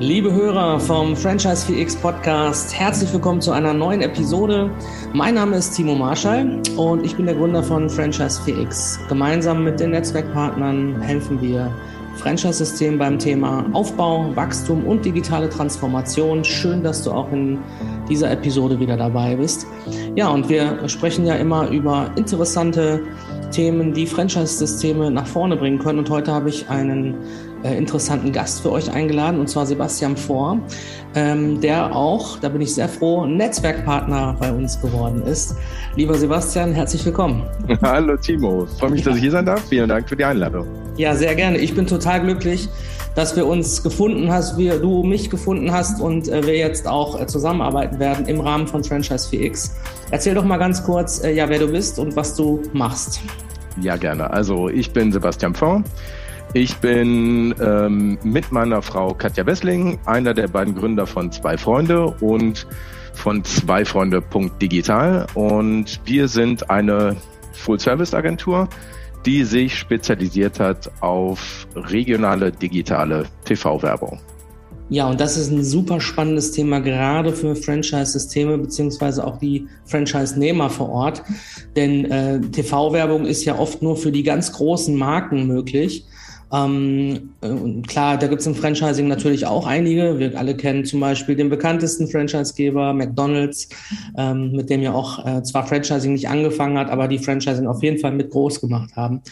Liebe 0.00 0.32
Hörer 0.32 0.78
vom 0.78 1.16
Franchise 1.16 1.66
4X 1.66 2.00
Podcast, 2.00 2.72
herzlich 2.72 3.12
willkommen 3.12 3.40
zu 3.40 3.50
einer 3.50 3.74
neuen 3.74 4.00
Episode. 4.00 4.70
Mein 5.12 5.34
Name 5.34 5.56
ist 5.56 5.76
Timo 5.76 5.94
Marschall 5.94 6.62
und 6.76 7.04
ich 7.04 7.16
bin 7.16 7.26
der 7.26 7.34
Gründer 7.34 7.62
von 7.62 7.90
Franchise 7.90 8.40
4X. 8.46 9.08
Gemeinsam 9.08 9.64
mit 9.64 9.80
den 9.80 9.90
Netzwerkpartnern 9.90 11.00
helfen 11.00 11.42
wir 11.42 11.70
Franchise-System 12.18 12.98
beim 12.98 13.18
Thema 13.18 13.64
Aufbau, 13.72 14.34
Wachstum 14.34 14.84
und 14.86 15.04
digitale 15.04 15.48
Transformation. 15.48 16.44
Schön, 16.44 16.82
dass 16.82 17.04
du 17.04 17.12
auch 17.12 17.30
in 17.32 17.58
dieser 18.08 18.30
Episode 18.30 18.78
wieder 18.80 18.96
dabei 18.96 19.36
bist. 19.36 19.66
Ja, 20.16 20.28
und 20.28 20.48
wir 20.48 20.88
sprechen 20.88 21.26
ja 21.26 21.34
immer 21.34 21.68
über 21.68 22.10
interessante 22.16 23.02
Themen, 23.50 23.92
die 23.94 24.06
Franchise-Systeme 24.06 25.10
nach 25.10 25.26
vorne 25.26 25.56
bringen 25.56 25.78
können. 25.78 26.00
Und 26.00 26.10
heute 26.10 26.32
habe 26.32 26.48
ich 26.48 26.68
einen 26.68 27.14
äh, 27.62 27.76
interessanten 27.76 28.32
Gast 28.32 28.60
für 28.60 28.70
euch 28.70 28.90
eingeladen, 28.92 29.40
und 29.40 29.48
zwar 29.48 29.66
Sebastian 29.66 30.16
Vor, 30.16 30.60
ähm, 31.14 31.60
der 31.60 31.94
auch, 31.94 32.38
da 32.38 32.48
bin 32.48 32.60
ich 32.60 32.74
sehr 32.74 32.88
froh, 32.88 33.26
Netzwerkpartner 33.26 34.36
bei 34.38 34.52
uns 34.52 34.80
geworden 34.80 35.22
ist. 35.22 35.56
Lieber 35.96 36.14
Sebastian, 36.14 36.72
herzlich 36.72 37.04
willkommen. 37.04 37.42
Hallo 37.82 38.16
Timo, 38.16 38.66
freue 38.78 38.90
mich, 38.90 39.02
dass 39.02 39.16
ich 39.16 39.22
hier 39.22 39.30
sein 39.30 39.46
darf. 39.46 39.66
Vielen 39.68 39.88
Dank 39.88 40.08
für 40.08 40.16
die 40.16 40.24
Einladung. 40.24 40.66
Ja, 40.96 41.14
sehr 41.14 41.34
gerne. 41.34 41.58
Ich 41.58 41.74
bin 41.74 41.86
total 41.86 42.22
glücklich, 42.22 42.68
dass 43.14 43.34
wir 43.36 43.46
uns 43.46 43.82
gefunden 43.82 44.30
hast, 44.30 44.58
wir, 44.58 44.78
du 44.78 45.02
mich 45.02 45.30
gefunden 45.30 45.72
hast 45.72 46.00
und 46.00 46.28
äh, 46.28 46.46
wir 46.46 46.56
jetzt 46.56 46.86
auch 46.86 47.20
äh, 47.20 47.26
zusammenarbeiten 47.26 47.98
werden 47.98 48.26
im 48.26 48.40
Rahmen 48.40 48.66
von 48.66 48.84
Franchise 48.84 49.28
4X. 49.28 49.72
Erzähl 50.10 50.34
doch 50.34 50.44
mal 50.44 50.58
ganz 50.58 50.84
kurz, 50.84 51.24
äh, 51.24 51.32
ja, 51.32 51.48
wer 51.48 51.58
du 51.58 51.68
bist 51.68 51.98
und 51.98 52.14
was 52.16 52.34
du 52.34 52.62
machst. 52.72 53.20
Ja, 53.80 53.96
gerne. 53.96 54.30
Also 54.30 54.68
ich 54.68 54.92
bin 54.92 55.12
Sebastian 55.12 55.54
Fond. 55.54 55.86
Ich 56.54 56.76
bin 56.78 57.54
ähm, 57.60 58.18
mit 58.24 58.50
meiner 58.52 58.80
Frau 58.80 59.12
Katja 59.12 59.44
Wessling 59.44 59.98
einer 60.06 60.32
der 60.32 60.48
beiden 60.48 60.74
Gründer 60.74 61.06
von 61.06 61.30
Zwei 61.30 61.58
Freunde 61.58 62.06
und 62.20 62.66
von 63.12 63.44
zweifreunde.digital 63.44 65.26
und 65.34 66.00
wir 66.06 66.26
sind 66.28 66.70
eine 66.70 67.16
Full-Service-Agentur, 67.52 68.68
die 69.26 69.44
sich 69.44 69.76
spezialisiert 69.76 70.58
hat 70.58 70.90
auf 71.00 71.66
regionale 71.74 72.50
digitale 72.50 73.26
TV-Werbung. 73.44 74.18
Ja, 74.90 75.10
und 75.10 75.20
das 75.20 75.36
ist 75.36 75.50
ein 75.50 75.62
super 75.62 76.00
spannendes 76.00 76.52
Thema, 76.52 76.80
gerade 76.80 77.32
für 77.34 77.54
Franchise-Systeme 77.54 78.56
beziehungsweise 78.56 79.26
auch 79.26 79.36
die 79.36 79.66
Franchise-Nehmer 79.84 80.70
vor 80.70 80.88
Ort. 80.88 81.22
Denn 81.76 82.06
äh, 82.06 82.40
TV-Werbung 82.40 83.26
ist 83.26 83.44
ja 83.44 83.58
oft 83.58 83.82
nur 83.82 83.98
für 83.98 84.12
die 84.12 84.22
ganz 84.22 84.50
großen 84.52 84.96
Marken 84.96 85.46
möglich. 85.46 86.06
Ähm, 86.52 87.34
äh, 87.42 87.82
klar, 87.86 88.16
da 88.16 88.26
gibt 88.26 88.40
es 88.40 88.46
im 88.46 88.54
Franchising 88.54 89.08
natürlich 89.08 89.46
auch 89.46 89.66
einige. 89.66 90.18
Wir 90.18 90.38
alle 90.38 90.56
kennen 90.56 90.84
zum 90.84 91.00
Beispiel 91.00 91.36
den 91.36 91.50
bekanntesten 91.50 92.08
Franchisegeber 92.08 92.92
McDonald's, 92.94 93.68
ähm, 94.16 94.52
mit 94.52 94.70
dem 94.70 94.82
ja 94.82 94.92
auch 94.92 95.24
äh, 95.26 95.42
zwar 95.42 95.66
Franchising 95.66 96.12
nicht 96.12 96.28
angefangen 96.28 96.78
hat, 96.78 96.90
aber 96.90 97.08
die 97.08 97.18
Franchising 97.18 97.66
auf 97.66 97.82
jeden 97.82 97.98
Fall 97.98 98.12
mit 98.12 98.30
groß 98.30 98.60
gemacht 98.60 98.96
haben. 98.96 99.22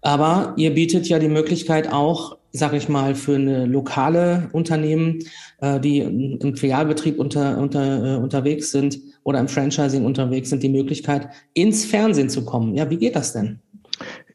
Aber 0.00 0.54
ihr 0.56 0.74
bietet 0.74 1.08
ja 1.08 1.18
die 1.18 1.28
Möglichkeit 1.28 1.92
auch, 1.92 2.38
sag 2.52 2.72
ich 2.72 2.88
mal, 2.88 3.14
für 3.14 3.34
eine 3.34 3.66
lokale 3.66 4.48
Unternehmen, 4.52 5.18
äh, 5.60 5.80
die 5.80 5.98
im 5.98 6.56
Filialbetrieb 6.56 7.18
unter, 7.18 7.58
unter, 7.58 8.14
äh, 8.14 8.16
unterwegs 8.16 8.70
sind 8.70 8.98
oder 9.24 9.40
im 9.40 9.48
Franchising 9.48 10.04
unterwegs 10.04 10.50
sind, 10.50 10.62
die 10.62 10.68
Möglichkeit, 10.68 11.28
ins 11.52 11.84
Fernsehen 11.84 12.30
zu 12.30 12.44
kommen. 12.44 12.74
Ja, 12.74 12.88
wie 12.90 12.96
geht 12.96 13.16
das 13.16 13.32
denn? 13.32 13.60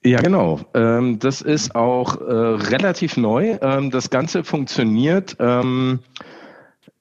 Ja, 0.06 0.20
genau. 0.22 0.60
Ähm, 0.74 1.20
das 1.20 1.42
ist 1.42 1.76
auch 1.76 2.20
äh, 2.20 2.34
relativ 2.34 3.16
neu. 3.16 3.58
Ähm, 3.62 3.90
das 3.90 4.10
Ganze 4.10 4.44
funktioniert 4.44 5.38
ähm, 5.40 6.00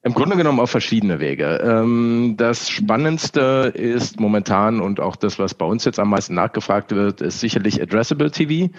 im 0.05 0.15
Grunde 0.15 0.37
genommen 0.37 0.61
auf 0.61 0.71
verschiedene 0.71 1.21
Wege. 1.21 1.61
Ähm, 1.63 2.35
das 2.37 2.69
Spannendste 2.69 3.73
ist 3.75 4.21
momentan 4.21 4.81
und 4.81 5.01
auch 5.01 5.17
das, 5.17 5.39
was 5.39 5.55
bei 5.55 5.65
uns 5.65 5.85
jetzt 5.85 5.99
am 5.99 6.11
meisten 6.11 6.35
nachgefragt 6.35 6.93
wird, 6.93 7.21
ist 7.21 7.41
sicherlich 7.41 7.81
Addressable 7.83 8.31
TV. 8.31 8.73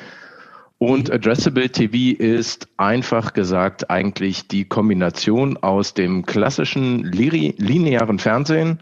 Und 0.78 1.12
Addressable 1.12 1.70
TV 1.70 2.18
ist 2.22 2.68
einfach 2.76 3.34
gesagt 3.34 3.90
eigentlich 3.90 4.48
die 4.50 4.66
Kombination 4.66 5.56
aus 5.58 5.94
dem 5.94 6.26
klassischen 6.26 7.04
linearen 7.04 8.20
Fernsehen 8.20 8.82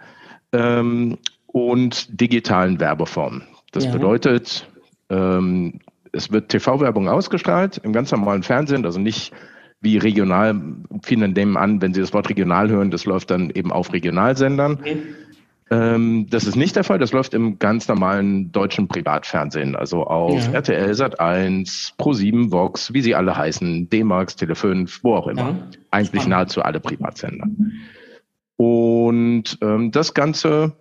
ähm, 0.52 1.20
und 1.46 2.22
digitalen 2.22 2.80
Werbeformen. 2.80 3.44
Das 3.72 3.86
ja. 3.86 3.92
bedeutet, 3.92 4.68
ähm, 5.12 5.80
es 6.14 6.32
wird 6.32 6.50
TV-Werbung 6.50 7.08
ausgestrahlt 7.08 7.80
im 7.84 7.94
ganz 7.94 8.12
normalen 8.12 8.44
Fernsehen, 8.44 8.86
also 8.86 9.00
nicht 9.00 9.34
wie 9.82 9.98
regional. 9.98 10.60
Viele 11.04 11.28
nehmen 11.28 11.58
an, 11.58 11.82
wenn 11.82 11.94
sie 11.94 12.02
das 12.02 12.14
Wort 12.14 12.30
regional 12.30 12.70
hören, 12.70 12.92
das 12.92 13.06
läuft 13.06 13.32
dann 13.32 13.50
eben 13.50 13.72
auf 13.72 13.94
Regionalsendern. 13.94 14.74
Okay. 14.80 14.98
Ähm, 15.72 16.28
das 16.30 16.46
ist 16.46 16.58
nicht 16.58 16.76
der 16.76 16.84
Fall. 16.84 17.00
Das 17.00 17.14
läuft 17.14 17.34
im 17.34 17.58
ganz 17.58 17.88
normalen 17.88 18.52
deutschen 18.52 18.90
Privatfernsehen, 18.90 19.76
also 19.76 20.04
auf 20.06 20.46
ja. 20.48 20.52
RTL, 20.52 20.92
Sat1, 20.92 21.94
Pro7, 21.98 22.52
Vox, 22.52 22.94
wie 22.94 23.02
sie 23.02 23.16
alle 23.16 23.38
heißen, 23.38 23.90
D-Max, 23.90 24.36
Tele5, 24.36 25.00
wo 25.02 25.16
auch 25.16 25.28
immer. 25.28 25.42
Ja. 25.42 25.68
Eigentlich 25.92 26.24
Spannend. 26.24 26.30
nahezu 26.30 26.62
alle 26.62 26.82
Privatsender. 26.82 27.48
Und 28.58 29.58
ähm, 29.62 29.92
das 29.92 30.14
Ganze 30.14 30.74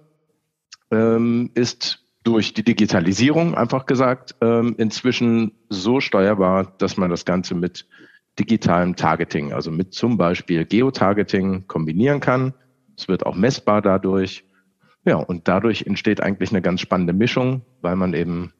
ähm, 0.91 1.51
ist 1.55 2.05
durch 2.23 2.53
die 2.53 2.63
Digitalisierung 2.63 3.55
einfach 3.55 3.87
gesagt 3.87 4.37
ähm, 4.41 4.75
inzwischen 4.79 5.53
so 5.69 6.01
steuerbar, 6.01 6.75
dass 6.79 6.97
man 6.97 7.11
das 7.11 7.25
Ganze 7.25 7.55
mit 7.55 7.87
digitalem 8.39 8.97
Targeting, 8.97 9.53
also 9.53 9.71
mit 9.71 9.95
zum 9.95 10.17
Beispiel 10.17 10.65
Geotargeting 10.65 11.67
kombinieren 11.67 12.21
kann. 12.21 12.55
Es 12.97 13.09
wird 13.09 13.25
auch 13.27 13.35
messbar 13.35 13.83
dadurch. 13.83 14.45
Ja, 15.05 15.17
und 15.17 15.49
dadurch 15.49 15.83
entsteht 15.83 16.23
eigentlich 16.23 16.51
eine 16.51 16.61
ganz 16.61 16.81
spannende 16.81 17.15
Mischung, 17.15 17.63
weil 17.81 17.97
man 17.97 18.13
eben 18.13 18.53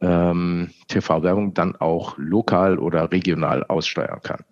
ähm, 0.00 0.70
TV-Werbung 0.88 1.54
dann 1.54 1.76
auch 1.76 2.18
lokal 2.18 2.78
oder 2.78 3.12
regional 3.12 3.64
aussteuern 3.64 4.20
kann. 4.22 4.44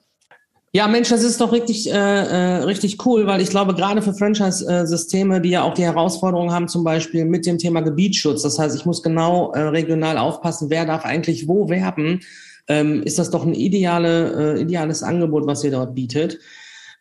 Ja, 0.75 0.89
Mensch, 0.89 1.11
das 1.11 1.23
ist 1.23 1.39
doch 1.39 1.53
richtig, 1.53 1.91
äh, 1.91 1.93
äh, 1.93 2.63
richtig 2.63 3.05
cool, 3.05 3.27
weil 3.27 3.43
ich 3.43 3.51
glaube, 3.51 3.75
gerade 3.75 4.01
für 4.01 4.15
Franchise-Systeme, 4.15 5.43
die 5.43 5.51
ja 5.51 5.65
auch 5.65 5.75
die 5.75 5.85
Herausforderungen 5.85 6.51
haben, 6.51 6.67
zum 6.67 6.83
Beispiel 6.83 7.27
mit 7.27 7.45
dem 7.45 7.59
Thema 7.59 7.83
Gebietsschutz. 7.83 8.41
Das 8.41 8.59
heißt, 8.59 8.75
ich 8.75 8.87
muss 8.87 9.03
genau 9.03 9.53
äh, 9.53 9.61
regional 9.61 10.17
aufpassen, 10.17 10.71
wer 10.71 10.87
darf 10.87 11.05
eigentlich 11.05 11.47
wo 11.47 11.69
werben. 11.69 12.21
Ähm, 12.69 13.03
ist 13.03 13.19
das 13.19 13.31
doch 13.31 13.45
ein 13.45 13.53
ideale, 13.53 14.55
äh, 14.57 14.63
ideales 14.63 15.03
Angebot, 15.03 15.47
was 15.47 15.63
ihr 15.63 15.73
dort 15.73 15.95
bietet. 15.95 16.39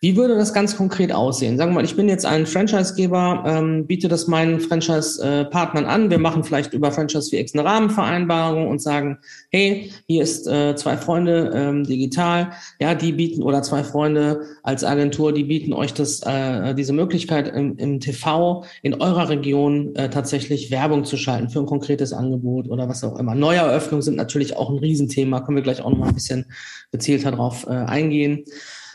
Wie 0.04 0.18
würde 0.18 0.36
das 0.36 0.52
ganz 0.52 0.76
konkret 0.76 1.14
aussehen? 1.14 1.58
Sagen 1.58 1.74
wir 1.74 1.76
mal, 1.76 1.86
ich 1.86 1.96
bin 1.96 2.10
jetzt 2.10 2.26
ein 2.26 2.48
Franchisegeber, 2.48 3.44
ähm, 3.46 3.86
biete 3.86 4.08
das 4.08 4.26
meinen 4.26 4.60
Franchise-Partnern 4.60 5.86
an. 5.86 6.10
Wir 6.10 6.18
machen 6.18 6.44
vielleicht 6.44 6.74
über 6.74 6.92
Franchise 6.92 7.30
4X 7.30 7.54
eine 7.54 7.70
Rahmenvereinbarung 7.70 8.68
und 8.68 8.82
sagen, 8.82 9.20
hey, 9.52 9.92
hier 10.08 10.24
ist 10.24 10.48
äh, 10.48 10.76
zwei 10.76 10.98
Freunde 10.98 11.52
ähm, 11.54 11.84
digital, 11.84 12.50
ja, 12.80 12.96
die 12.96 13.12
bieten 13.12 13.44
oder 13.44 13.62
zwei 13.62 13.84
Freunde 13.84 14.42
als 14.64 14.84
Agentur, 14.84 15.34
die 15.34 15.44
bieten 15.44 15.72
euch 15.72 15.94
das, 15.94 16.24
äh, 16.24 16.74
diese 16.74 16.94
Möglichkeit 16.94 17.50
im, 17.50 17.78
im 17.78 18.00
TV 18.00 18.66
in 18.82 19.00
eurer 19.00 19.30
Region 19.30 19.94
äh, 19.96 20.10
tatsächlich 20.10 20.72
Werbung 20.72 21.06
zu 21.06 21.16
schalten 21.16 21.52
für 21.52 21.60
ein 21.60 21.68
konkretes 21.68 22.12
Angebot 22.12 22.68
oder 22.72 22.90
was 22.90 23.04
auch 23.04 23.20
immer. 23.20 23.36
Neueröffnungen 23.36 24.02
sind 24.02 24.18
natürlich 24.18 24.58
auch 24.58 24.72
ein 24.72 24.80
Riesenthema, 24.80 25.42
können 25.42 25.58
wir 25.58 25.64
gleich 25.64 25.84
auch 25.84 25.92
noch 25.92 26.00
mal 26.00 26.08
ein 26.08 26.16
bisschen 26.16 26.48
gezielter 26.92 27.30
drauf 27.30 27.68
äh, 27.68 27.74
eingehen 27.74 28.46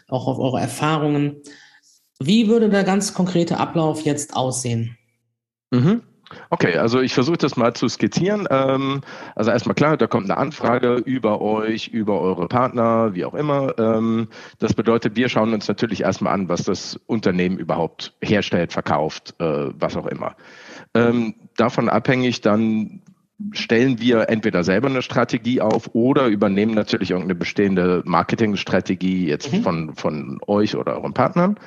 auch 0.08 0.26
auf 0.26 0.38
eure 0.38 0.60
Erfahrungen. 0.60 1.36
Wie 2.20 2.48
würde 2.48 2.68
der 2.68 2.84
ganz 2.84 3.14
konkrete 3.14 3.58
Ablauf 3.58 4.02
jetzt 4.02 4.36
aussehen? 4.36 4.96
Mhm. 5.70 6.02
Okay, 6.50 6.76
also 6.76 7.00
ich 7.00 7.14
versuche 7.14 7.36
das 7.36 7.56
mal 7.56 7.74
zu 7.74 7.88
skizzieren. 7.88 8.48
Ähm, 8.50 9.02
also 9.36 9.50
erstmal 9.50 9.74
klar, 9.74 9.96
da 9.96 10.06
kommt 10.06 10.28
eine 10.28 10.38
Anfrage 10.38 10.94
über 10.96 11.40
euch, 11.40 11.88
über 11.88 12.20
eure 12.20 12.48
Partner, 12.48 13.14
wie 13.14 13.24
auch 13.24 13.34
immer. 13.34 13.78
Ähm, 13.78 14.28
das 14.58 14.74
bedeutet, 14.74 15.14
wir 15.14 15.28
schauen 15.28 15.54
uns 15.54 15.68
natürlich 15.68 16.02
erstmal 16.02 16.34
an, 16.34 16.48
was 16.48 16.64
das 16.64 16.98
Unternehmen 17.06 17.58
überhaupt 17.58 18.14
herstellt, 18.20 18.72
verkauft, 18.72 19.34
äh, 19.38 19.68
was 19.78 19.96
auch 19.96 20.06
immer. 20.06 20.34
Ähm, 20.94 21.34
davon 21.56 21.88
abhängig 21.88 22.40
dann 22.40 23.02
stellen 23.52 24.00
wir 24.00 24.28
entweder 24.28 24.64
selber 24.64 24.88
eine 24.88 25.02
Strategie 25.02 25.60
auf 25.60 25.90
oder 25.94 26.26
übernehmen 26.28 26.74
natürlich 26.74 27.10
irgendeine 27.10 27.34
bestehende 27.34 28.02
Marketingstrategie 28.06 29.28
jetzt 29.28 29.52
mhm. 29.52 29.62
von, 29.62 29.94
von 29.94 30.40
euch 30.46 30.76
oder 30.76 30.96
euren 30.96 31.12
Partnern. 31.12 31.58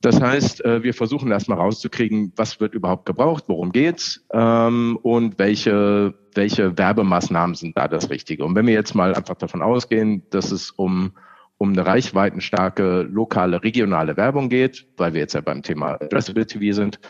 Das 0.00 0.20
heißt, 0.20 0.64
äh, 0.64 0.82
wir 0.82 0.92
versuchen 0.92 1.30
erstmal 1.30 1.58
rauszukriegen, 1.58 2.32
was 2.36 2.60
wird 2.60 2.74
überhaupt 2.74 3.06
gebraucht, 3.06 3.44
worum 3.46 3.72
geht's 3.72 4.24
ähm, 4.32 4.98
und 5.02 5.38
welche, 5.38 6.14
welche 6.34 6.76
Werbemaßnahmen 6.76 7.56
sind 7.56 7.76
da 7.76 7.88
das 7.88 8.10
Richtige. 8.10 8.44
Und 8.44 8.54
wenn 8.54 8.66
wir 8.66 8.74
jetzt 8.74 8.94
mal 8.94 9.14
einfach 9.14 9.36
davon 9.36 9.62
ausgehen, 9.62 10.22
dass 10.28 10.52
es 10.52 10.70
um, 10.70 11.12
um 11.56 11.72
eine 11.72 11.86
reichweitenstarke 11.86 13.08
lokale, 13.10 13.62
regionale 13.62 14.16
Werbung 14.18 14.50
geht, 14.50 14.86
weil 14.98 15.14
wir 15.14 15.22
jetzt 15.22 15.32
ja 15.32 15.40
beim 15.40 15.62
Thema 15.62 15.94
Addressable 15.94 16.46
TV 16.46 16.74
sind, 16.74 17.00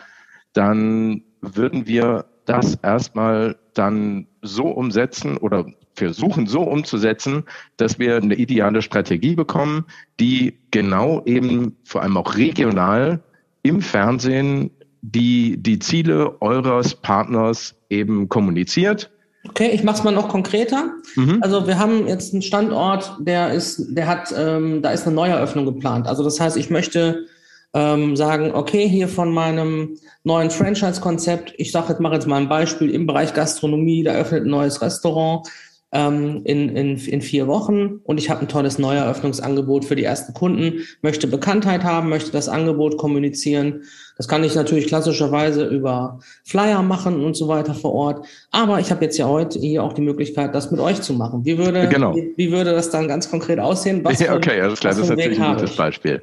dann 0.53 1.23
würden 1.41 1.87
wir 1.87 2.25
das 2.45 2.75
erstmal 2.81 3.57
dann 3.73 4.27
so 4.41 4.65
umsetzen 4.67 5.37
oder 5.37 5.65
versuchen 5.95 6.45
so 6.47 6.61
umzusetzen, 6.61 7.43
dass 7.77 7.99
wir 7.99 8.17
eine 8.17 8.35
ideale 8.35 8.81
Strategie 8.81 9.35
bekommen, 9.35 9.85
die 10.19 10.59
genau 10.71 11.23
eben 11.25 11.77
vor 11.83 12.03
allem 12.03 12.17
auch 12.17 12.35
regional 12.35 13.21
im 13.63 13.81
Fernsehen 13.81 14.71
die, 15.01 15.57
die 15.57 15.79
Ziele 15.79 16.41
eures 16.41 16.95
Partners 16.95 17.75
eben 17.89 18.27
kommuniziert. 18.27 19.11
Okay, 19.47 19.69
ich 19.71 19.83
mache 19.83 19.97
es 19.97 20.03
mal 20.03 20.11
noch 20.11 20.27
konkreter. 20.27 20.91
Mhm. 21.15 21.37
Also 21.41 21.67
wir 21.67 21.77
haben 21.77 22.07
jetzt 22.07 22.33
einen 22.33 22.41
Standort, 22.41 23.15
der 23.19 23.53
ist, 23.53 23.95
der 23.95 24.07
hat, 24.07 24.33
ähm, 24.35 24.81
da 24.81 24.89
ist 24.89 25.05
eine 25.05 25.15
Neueröffnung 25.15 25.65
geplant. 25.65 26.07
Also 26.07 26.23
das 26.23 26.39
heißt, 26.39 26.57
ich 26.57 26.69
möchte 26.71 27.27
ähm, 27.75 28.15
sagen, 28.15 28.53
okay, 28.53 28.87
hier 28.87 29.09
von 29.09 29.33
meinem 29.33 29.97
neuen 30.23 30.49
Franchise-Konzept, 30.49 31.53
ich 31.57 31.73
sage 31.73 31.89
jetzt, 31.89 31.99
mache 31.99 32.15
jetzt 32.15 32.25
mal 32.25 32.37
ein 32.37 32.47
Beispiel 32.47 32.89
im 32.89 33.05
Bereich 33.05 33.33
Gastronomie, 33.33 34.01
da 34.01 34.13
öffnet 34.13 34.45
ein 34.45 34.49
neues 34.49 34.81
Restaurant 34.81 35.45
ähm, 35.91 36.41
in, 36.45 36.69
in, 36.69 36.97
in 36.97 37.21
vier 37.21 37.47
Wochen 37.47 37.99
und 38.05 38.17
ich 38.17 38.29
habe 38.29 38.41
ein 38.41 38.47
tolles 38.47 38.79
Neueröffnungsangebot 38.79 39.83
für 39.83 39.97
die 39.97 40.05
ersten 40.05 40.33
Kunden, 40.33 40.85
möchte 41.01 41.27
Bekanntheit 41.27 41.83
haben, 41.83 42.07
möchte 42.07 42.31
das 42.31 42.47
Angebot 42.47 42.97
kommunizieren. 42.97 43.83
Das 44.17 44.27
kann 44.27 44.43
ich 44.43 44.55
natürlich 44.55 44.87
klassischerweise 44.87 45.65
über 45.65 46.19
Flyer 46.43 46.81
machen 46.81 47.23
und 47.23 47.35
so 47.35 47.47
weiter 47.47 47.73
vor 47.73 47.93
Ort. 47.93 48.25
Aber 48.51 48.79
ich 48.79 48.91
habe 48.91 49.03
jetzt 49.03 49.17
ja 49.17 49.27
heute 49.27 49.59
hier 49.59 49.83
auch 49.83 49.93
die 49.93 50.01
Möglichkeit, 50.01 50.55
das 50.55 50.71
mit 50.71 50.79
euch 50.79 51.01
zu 51.01 51.13
machen. 51.13 51.43
Wie 51.43 51.57
würde, 51.57 51.87
genau. 51.89 52.15
wie, 52.15 52.33
wie 52.37 52.51
würde 52.51 52.71
das 52.71 52.89
dann 52.89 53.07
ganz 53.07 53.29
konkret 53.29 53.59
aussehen? 53.59 54.03
Was 54.03 54.19
ja, 54.19 54.33
okay, 54.33 54.61
alles 54.61 54.79
klar, 54.79 54.93
das 54.93 55.03
ist 55.03 55.09
natürlich 55.09 55.41
ein 55.41 55.55
gutes 55.55 55.75
Beispiel. 55.75 56.21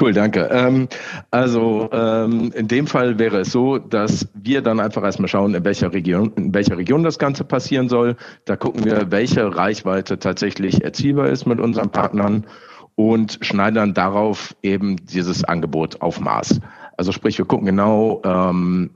Cool, 0.00 0.12
danke. 0.12 0.48
Ähm, 0.52 0.88
also 1.30 1.88
ähm, 1.92 2.52
in 2.54 2.68
dem 2.68 2.86
Fall 2.86 3.18
wäre 3.18 3.40
es 3.40 3.50
so, 3.50 3.78
dass 3.78 4.28
wir 4.34 4.62
dann 4.62 4.78
einfach 4.78 5.02
erstmal 5.02 5.28
schauen, 5.28 5.54
in 5.54 5.64
welcher 5.64 5.92
Region, 5.92 6.32
in 6.36 6.54
welcher 6.54 6.78
Region 6.78 7.02
das 7.02 7.18
Ganze 7.18 7.44
passieren 7.44 7.88
soll. 7.88 8.16
Da 8.44 8.56
gucken 8.56 8.84
wir, 8.84 9.10
welche 9.10 9.56
Reichweite 9.56 10.18
tatsächlich 10.18 10.84
erzielbar 10.84 11.28
ist 11.28 11.46
mit 11.46 11.58
unseren 11.58 11.90
Partnern 11.90 12.46
und 12.94 13.38
schneidern 13.42 13.92
darauf 13.92 14.54
eben 14.62 14.96
dieses 15.06 15.44
Angebot 15.44 16.00
auf 16.00 16.20
Maß. 16.20 16.60
Also 16.98 17.12
sprich, 17.12 17.38
wir 17.38 17.46
gucken 17.46 17.64
genau, 17.64 18.20
ähm, 18.24 18.90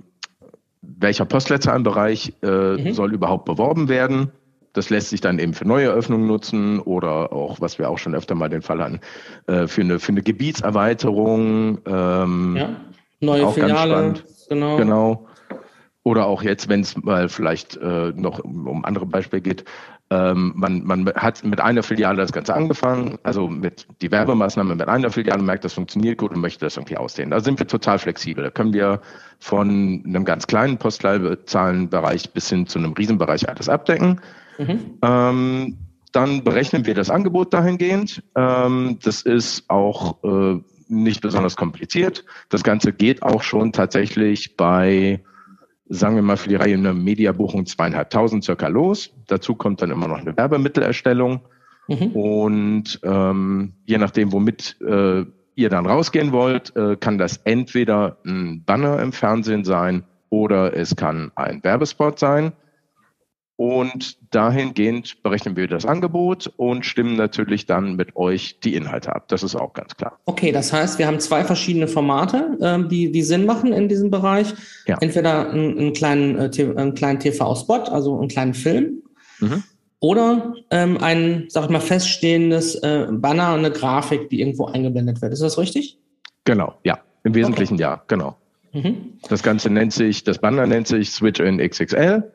welcher 0.82 1.24
Postleitzahlenbereich 1.24 2.34
äh, 2.42 2.76
mhm. 2.76 2.92
soll 2.92 3.14
überhaupt 3.14 3.46
beworben 3.46 3.88
werden 3.88 4.32
das 4.72 4.90
lässt 4.90 5.10
sich 5.10 5.20
dann 5.20 5.38
eben 5.38 5.54
für 5.54 5.66
neue 5.66 5.86
Eröffnungen 5.86 6.26
nutzen 6.26 6.80
oder 6.80 7.32
auch, 7.32 7.60
was 7.60 7.78
wir 7.78 7.90
auch 7.90 7.98
schon 7.98 8.14
öfter 8.14 8.34
mal 8.34 8.48
den 8.48 8.62
Fall 8.62 8.82
hatten, 8.82 9.00
äh, 9.46 9.66
für, 9.66 9.82
eine, 9.82 9.98
für 9.98 10.12
eine 10.12 10.22
Gebietserweiterung. 10.22 11.78
Ähm, 11.86 12.56
ja, 12.56 12.76
neue 13.20 13.46
auch 13.46 13.54
Filiale, 13.54 14.14
genau. 14.48 14.76
genau. 14.76 15.26
Oder 16.04 16.26
auch 16.26 16.42
jetzt, 16.42 16.68
wenn 16.68 16.80
es 16.80 16.96
mal 16.96 17.28
vielleicht 17.28 17.76
äh, 17.76 18.12
noch 18.16 18.40
um 18.40 18.84
andere 18.84 19.06
Beispiele 19.06 19.42
geht, 19.42 19.64
ähm, 20.12 20.52
man, 20.54 20.84
man 20.84 21.06
hat 21.14 21.42
mit 21.42 21.60
einer 21.60 21.82
Filiale 21.82 22.18
das 22.18 22.32
Ganze 22.32 22.52
angefangen, 22.52 23.18
also 23.22 23.48
mit 23.48 23.86
die 24.02 24.10
Werbemaßnahmen 24.10 24.76
mit 24.76 24.86
einer 24.86 25.10
Filiale, 25.10 25.42
merkt, 25.42 25.64
das 25.64 25.72
funktioniert 25.72 26.18
gut 26.18 26.32
und 26.32 26.40
möchte 26.40 26.66
das 26.66 26.76
irgendwie 26.76 26.98
ausdehnen. 26.98 27.30
Da 27.30 27.40
sind 27.40 27.58
wir 27.58 27.66
total 27.66 27.98
flexibel. 27.98 28.44
Da 28.44 28.50
können 28.50 28.74
wir 28.74 29.00
von 29.38 30.02
einem 30.04 30.24
ganz 30.26 30.46
kleinen 30.46 30.76
Postleitzahlenbereich 30.76 32.30
bis 32.32 32.50
hin 32.50 32.66
zu 32.66 32.78
einem 32.78 32.92
Riesenbereich 32.92 33.48
alles 33.48 33.70
abdecken. 33.70 34.20
Mhm. 34.58 34.98
Ähm, 35.00 35.78
dann 36.12 36.44
berechnen 36.44 36.84
wir 36.84 36.94
das 36.94 37.08
Angebot 37.08 37.54
dahingehend. 37.54 38.22
Ähm, 38.36 38.98
das 39.02 39.22
ist 39.22 39.64
auch 39.70 40.22
äh, 40.24 40.60
nicht 40.88 41.22
besonders 41.22 41.56
kompliziert. 41.56 42.26
Das 42.50 42.62
Ganze 42.62 42.92
geht 42.92 43.22
auch 43.22 43.42
schon 43.42 43.72
tatsächlich 43.72 44.58
bei, 44.58 45.22
sagen 45.92 46.16
wir 46.16 46.22
mal, 46.22 46.38
für 46.38 46.48
die 46.48 46.56
Reihe 46.56 46.74
eine 46.74 46.94
Mediabuchung 46.94 47.66
zweieinhalbtausend 47.66 48.42
circa 48.44 48.68
los. 48.68 49.10
Dazu 49.26 49.54
kommt 49.54 49.82
dann 49.82 49.90
immer 49.90 50.08
noch 50.08 50.18
eine 50.18 50.36
Werbemittelerstellung. 50.36 51.42
Mhm. 51.86 52.06
Und 52.12 53.00
ähm, 53.02 53.74
je 53.84 53.98
nachdem, 53.98 54.32
womit 54.32 54.76
äh, 54.80 55.24
ihr 55.54 55.68
dann 55.68 55.86
rausgehen 55.86 56.32
wollt, 56.32 56.74
äh, 56.76 56.96
kann 56.96 57.18
das 57.18 57.36
entweder 57.38 58.16
ein 58.24 58.64
Banner 58.64 59.00
im 59.02 59.12
Fernsehen 59.12 59.64
sein 59.64 60.04
oder 60.30 60.74
es 60.74 60.96
kann 60.96 61.30
ein 61.34 61.62
Werbespot 61.62 62.18
sein. 62.18 62.52
Und 63.56 64.16
dahingehend 64.34 65.22
berechnen 65.22 65.56
wir 65.56 65.68
das 65.68 65.84
Angebot 65.84 66.52
und 66.56 66.86
stimmen 66.86 67.16
natürlich 67.16 67.66
dann 67.66 67.96
mit 67.96 68.16
euch 68.16 68.58
die 68.60 68.74
Inhalte 68.74 69.14
ab. 69.14 69.28
Das 69.28 69.42
ist 69.42 69.54
auch 69.54 69.72
ganz 69.74 69.94
klar. 69.96 70.18
Okay, 70.24 70.52
das 70.52 70.72
heißt, 70.72 70.98
wir 70.98 71.06
haben 71.06 71.20
zwei 71.20 71.44
verschiedene 71.44 71.86
Formate, 71.86 72.58
ähm, 72.60 72.88
die, 72.88 73.12
die 73.12 73.22
Sinn 73.22 73.46
machen 73.46 73.72
in 73.72 73.88
diesem 73.88 74.10
Bereich. 74.10 74.54
Ja. 74.86 74.96
Entweder 75.00 75.50
einen, 75.50 75.78
einen 75.78 75.92
kleinen, 75.92 76.38
äh, 76.38 76.50
einen 76.76 76.94
kleinen 76.94 77.20
TV-Spot, 77.20 77.84
also 77.90 78.18
einen 78.18 78.28
kleinen 78.28 78.54
Film. 78.54 79.02
Mhm. 79.40 79.62
Oder 80.00 80.54
ähm, 80.70 80.98
ein, 80.98 81.44
sag 81.48 81.64
ich 81.64 81.70
mal, 81.70 81.80
feststehendes 81.80 82.74
äh, 82.76 83.06
Banner, 83.10 83.50
eine 83.50 83.70
Grafik, 83.70 84.30
die 84.30 84.40
irgendwo 84.40 84.66
eingeblendet 84.66 85.22
wird. 85.22 85.32
Ist 85.32 85.42
das 85.42 85.58
richtig? 85.58 85.98
Genau, 86.44 86.74
ja. 86.82 86.98
Im 87.22 87.34
Wesentlichen 87.34 87.74
okay. 87.74 87.82
ja, 87.82 88.02
genau. 88.08 88.36
Mhm. 88.72 89.12
Das 89.28 89.44
Ganze 89.44 89.70
nennt 89.70 89.92
sich, 89.92 90.24
das 90.24 90.38
Banner 90.38 90.66
nennt 90.66 90.88
sich 90.88 91.10
Switch 91.12 91.38
in 91.38 91.58
XXL. 91.58 92.32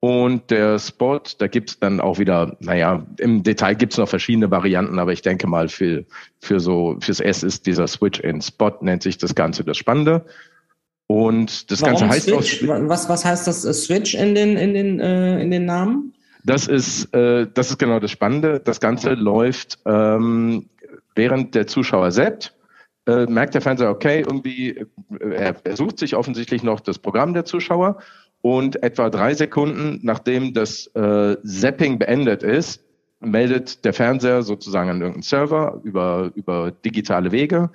Und 0.00 0.50
der 0.52 0.78
Spot, 0.78 1.20
da 1.38 1.48
gibt's 1.48 1.80
dann 1.80 2.00
auch 2.00 2.18
wieder, 2.20 2.56
naja, 2.60 3.04
im 3.18 3.42
Detail 3.42 3.74
gibt's 3.74 3.98
noch 3.98 4.08
verschiedene 4.08 4.50
Varianten, 4.50 4.98
aber 5.00 5.12
ich 5.12 5.22
denke 5.22 5.48
mal, 5.48 5.68
für, 5.68 6.04
für 6.40 6.60
so, 6.60 6.96
fürs 7.00 7.18
S 7.18 7.42
ist 7.42 7.66
dieser 7.66 7.88
Switch 7.88 8.20
in 8.20 8.40
Spot, 8.40 8.72
nennt 8.80 9.02
sich 9.02 9.18
das 9.18 9.34
Ganze 9.34 9.64
das 9.64 9.76
Spannende. 9.76 10.24
Und 11.08 11.70
das 11.70 11.82
Warum 11.82 11.94
Ganze 11.94 12.08
heißt 12.08 12.28
Switch? 12.28 12.68
auch. 12.68 12.88
Was, 12.88 13.08
was 13.08 13.24
heißt 13.24 13.46
das 13.48 13.64
äh, 13.64 13.72
Switch 13.72 14.14
in 14.14 14.36
den, 14.36 14.56
in 14.56 14.74
den, 14.74 15.00
äh, 15.00 15.42
in 15.42 15.50
den 15.50 15.64
Namen? 15.64 16.14
Das 16.44 16.68
ist, 16.68 17.12
äh, 17.14 17.46
das 17.52 17.70
ist 17.70 17.78
genau 17.78 17.98
das 17.98 18.12
Spannende. 18.12 18.60
Das 18.60 18.78
Ganze 18.78 19.14
läuft 19.14 19.78
ähm, 19.84 20.66
während 21.16 21.54
der 21.56 21.66
Zuschauer 21.66 22.12
selbst. 22.12 22.54
Äh, 23.06 23.26
merkt 23.26 23.54
der 23.54 23.62
Fernseher, 23.62 23.90
okay, 23.90 24.20
irgendwie, 24.20 24.76
äh, 25.18 25.34
er, 25.34 25.56
er 25.64 25.76
sucht 25.76 25.98
sich 25.98 26.14
offensichtlich 26.14 26.62
noch 26.62 26.80
das 26.80 26.98
Programm 26.98 27.32
der 27.32 27.46
Zuschauer 27.46 27.98
und 28.42 28.82
etwa 28.82 29.10
drei 29.10 29.34
Sekunden 29.34 30.00
nachdem 30.02 30.54
das 30.54 30.86
äh, 30.94 31.36
Zapping 31.44 31.98
beendet 31.98 32.42
ist, 32.42 32.84
meldet 33.20 33.84
der 33.84 33.92
Fernseher 33.92 34.42
sozusagen 34.42 34.90
an 34.90 35.00
irgendeinen 35.00 35.22
Server 35.22 35.80
über, 35.82 36.30
über 36.34 36.70
digitale 36.70 37.32
Wege, 37.32 37.70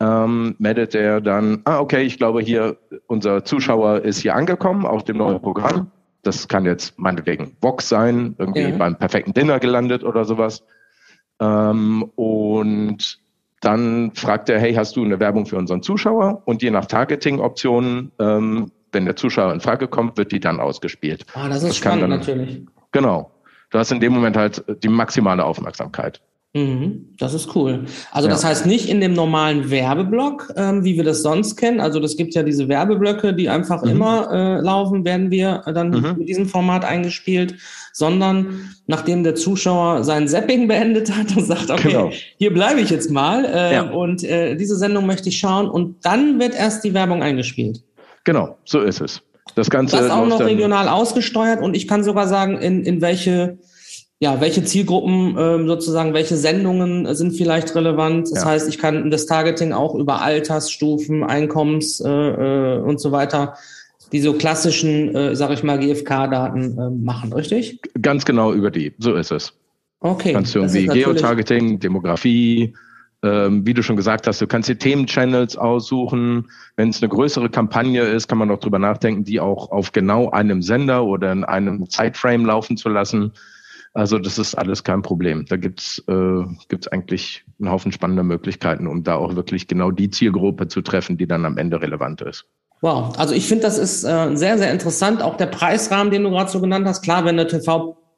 ähm, 0.00 0.54
meldet 0.58 0.94
er 0.94 1.20
dann, 1.20 1.62
ah, 1.64 1.80
okay, 1.80 2.02
ich 2.02 2.18
glaube 2.18 2.42
hier, 2.42 2.76
unser 3.06 3.44
Zuschauer 3.44 4.00
ist 4.02 4.20
hier 4.20 4.34
angekommen 4.34 4.84
auf 4.84 5.04
dem 5.04 5.16
neuen 5.16 5.40
Programm. 5.40 5.90
Das 6.22 6.48
kann 6.48 6.66
jetzt 6.66 6.98
meinetwegen 6.98 7.56
Vox 7.60 7.88
sein, 7.88 8.34
irgendwie 8.38 8.62
ja. 8.62 8.76
beim 8.76 8.98
perfekten 8.98 9.32
Dinner 9.32 9.58
gelandet 9.58 10.04
oder 10.04 10.24
sowas. 10.24 10.64
Ähm, 11.40 12.02
und 12.16 13.20
dann 13.60 14.12
fragt 14.14 14.48
er, 14.48 14.58
hey, 14.58 14.74
hast 14.74 14.96
du 14.96 15.04
eine 15.04 15.18
Werbung 15.18 15.46
für 15.46 15.56
unseren 15.56 15.82
Zuschauer? 15.82 16.42
Und 16.44 16.62
je 16.62 16.70
nach 16.70 16.84
Targeting-Optionen 16.86 18.12
ähm, 18.18 18.70
wenn 18.92 19.04
der 19.04 19.16
Zuschauer 19.16 19.52
in 19.52 19.60
Frage 19.60 19.88
kommt, 19.88 20.16
wird 20.16 20.32
die 20.32 20.40
dann 20.40 20.60
ausgespielt. 20.60 21.24
Ah, 21.34 21.48
das 21.48 21.58
ist 21.58 21.68
das 21.68 21.76
spannend 21.76 22.02
dann, 22.02 22.10
natürlich. 22.10 22.62
Genau. 22.92 23.30
Du 23.70 23.78
hast 23.78 23.90
in 23.90 24.00
dem 24.00 24.12
Moment 24.12 24.36
halt 24.36 24.64
die 24.82 24.88
maximale 24.88 25.44
Aufmerksamkeit. 25.44 26.20
Mhm, 26.56 27.08
das 27.18 27.34
ist 27.34 27.54
cool. 27.54 27.84
Also 28.12 28.28
ja. 28.28 28.34
das 28.34 28.42
heißt 28.42 28.64
nicht 28.64 28.88
in 28.88 29.02
dem 29.02 29.12
normalen 29.12 29.70
Werbeblock, 29.70 30.54
ähm, 30.56 30.84
wie 30.84 30.96
wir 30.96 31.04
das 31.04 31.22
sonst 31.22 31.56
kennen. 31.56 31.80
Also 31.80 32.00
das 32.00 32.16
gibt 32.16 32.34
ja 32.34 32.42
diese 32.42 32.66
Werbeblöcke, 32.68 33.34
die 33.34 33.50
einfach 33.50 33.82
mhm. 33.82 33.90
immer 33.90 34.32
äh, 34.32 34.60
laufen, 34.62 35.04
werden 35.04 35.30
wir 35.30 35.62
dann 35.66 35.90
mhm. 35.90 36.14
mit 36.18 36.28
diesem 36.30 36.46
Format 36.46 36.82
eingespielt, 36.86 37.56
sondern 37.92 38.70
nachdem 38.86 39.22
der 39.22 39.34
Zuschauer 39.34 40.02
sein 40.02 40.28
Zapping 40.28 40.66
beendet 40.66 41.14
hat 41.14 41.36
und 41.36 41.44
sagt, 41.44 41.70
okay, 41.70 41.88
genau. 41.88 42.10
hier 42.38 42.54
bleibe 42.54 42.80
ich 42.80 42.88
jetzt 42.88 43.10
mal 43.10 43.44
äh, 43.44 43.74
ja. 43.74 43.90
und 43.90 44.24
äh, 44.24 44.56
diese 44.56 44.76
Sendung 44.76 45.04
möchte 45.04 45.28
ich 45.28 45.38
schauen 45.38 45.68
und 45.68 46.06
dann 46.06 46.40
wird 46.40 46.54
erst 46.54 46.84
die 46.84 46.94
Werbung 46.94 47.22
eingespielt. 47.22 47.82
Genau, 48.26 48.58
so 48.64 48.80
ist 48.80 49.00
es. 49.00 49.22
Das 49.54 49.70
Ganze 49.70 49.96
das 49.96 50.10
auch 50.10 50.26
noch 50.26 50.40
regional 50.40 50.88
ausgesteuert 50.88 51.62
und 51.62 51.74
ich 51.74 51.86
kann 51.86 52.02
sogar 52.02 52.26
sagen, 52.26 52.58
in, 52.58 52.82
in 52.82 53.00
welche, 53.00 53.58
ja, 54.18 54.40
welche 54.40 54.64
Zielgruppen 54.64 55.36
ähm, 55.38 55.68
sozusagen, 55.68 56.12
welche 56.12 56.36
Sendungen 56.36 57.14
sind 57.14 57.36
vielleicht 57.36 57.74
relevant. 57.76 58.28
Das 58.32 58.42
ja. 58.42 58.50
heißt, 58.50 58.68
ich 58.68 58.78
kann 58.78 59.10
das 59.12 59.26
Targeting 59.26 59.72
auch 59.72 59.94
über 59.94 60.22
Altersstufen, 60.22 61.22
Einkommens 61.22 62.00
äh, 62.00 62.08
äh, 62.08 62.78
und 62.80 63.00
so 63.00 63.12
weiter, 63.12 63.54
die 64.10 64.20
so 64.20 64.32
klassischen, 64.32 65.14
äh, 65.14 65.36
sage 65.36 65.54
ich 65.54 65.62
mal, 65.62 65.78
GFK-Daten 65.78 66.78
äh, 66.78 66.90
machen, 66.90 67.32
richtig? 67.32 67.80
Ganz 68.02 68.24
genau 68.24 68.52
über 68.52 68.72
die, 68.72 68.92
so 68.98 69.14
ist 69.14 69.30
es. 69.30 69.52
Okay. 70.00 70.32
Kannst 70.32 70.52
du 70.54 70.58
irgendwie 70.58 70.86
Geotargeting, 70.86 71.78
Demografie, 71.78 72.74
wie 73.22 73.74
du 73.74 73.82
schon 73.82 73.96
gesagt 73.96 74.26
hast, 74.26 74.40
du 74.40 74.46
kannst 74.46 74.68
dir 74.68 74.78
Themenchannels 74.78 75.56
aussuchen. 75.56 76.48
Wenn 76.76 76.90
es 76.90 77.02
eine 77.02 77.08
größere 77.08 77.50
Kampagne 77.50 78.02
ist, 78.02 78.28
kann 78.28 78.38
man 78.38 78.50
auch 78.50 78.60
drüber 78.60 78.78
nachdenken, 78.78 79.24
die 79.24 79.40
auch 79.40 79.72
auf 79.72 79.92
genau 79.92 80.30
einem 80.30 80.62
Sender 80.62 81.04
oder 81.04 81.32
in 81.32 81.42
einem 81.42 81.88
Zeitframe 81.88 82.44
laufen 82.44 82.76
zu 82.76 82.88
lassen. 82.88 83.32
Also 83.94 84.18
das 84.18 84.38
ist 84.38 84.54
alles 84.54 84.84
kein 84.84 85.00
Problem. 85.00 85.46
Da 85.48 85.56
gibt's 85.56 86.04
äh, 86.06 86.44
gibt's 86.68 86.86
eigentlich 86.88 87.44
einen 87.58 87.70
Haufen 87.70 87.92
spannender 87.92 88.24
Möglichkeiten, 88.24 88.86
um 88.86 89.02
da 89.02 89.16
auch 89.16 89.36
wirklich 89.36 89.68
genau 89.68 89.90
die 89.90 90.10
Zielgruppe 90.10 90.68
zu 90.68 90.82
treffen, 90.82 91.16
die 91.16 91.26
dann 91.26 91.46
am 91.46 91.56
Ende 91.56 91.80
relevant 91.80 92.20
ist. 92.20 92.44
Wow, 92.82 93.18
also 93.18 93.34
ich 93.34 93.48
finde, 93.48 93.62
das 93.62 93.78
ist 93.78 94.04
äh, 94.04 94.36
sehr, 94.36 94.58
sehr 94.58 94.70
interessant. 94.70 95.22
Auch 95.22 95.38
der 95.38 95.46
Preisrahmen, 95.46 96.12
den 96.12 96.24
du 96.24 96.30
gerade 96.30 96.50
so 96.50 96.60
genannt 96.60 96.86
hast. 96.86 97.00
Klar, 97.02 97.24
wenn 97.24 97.38
eine 97.38 97.46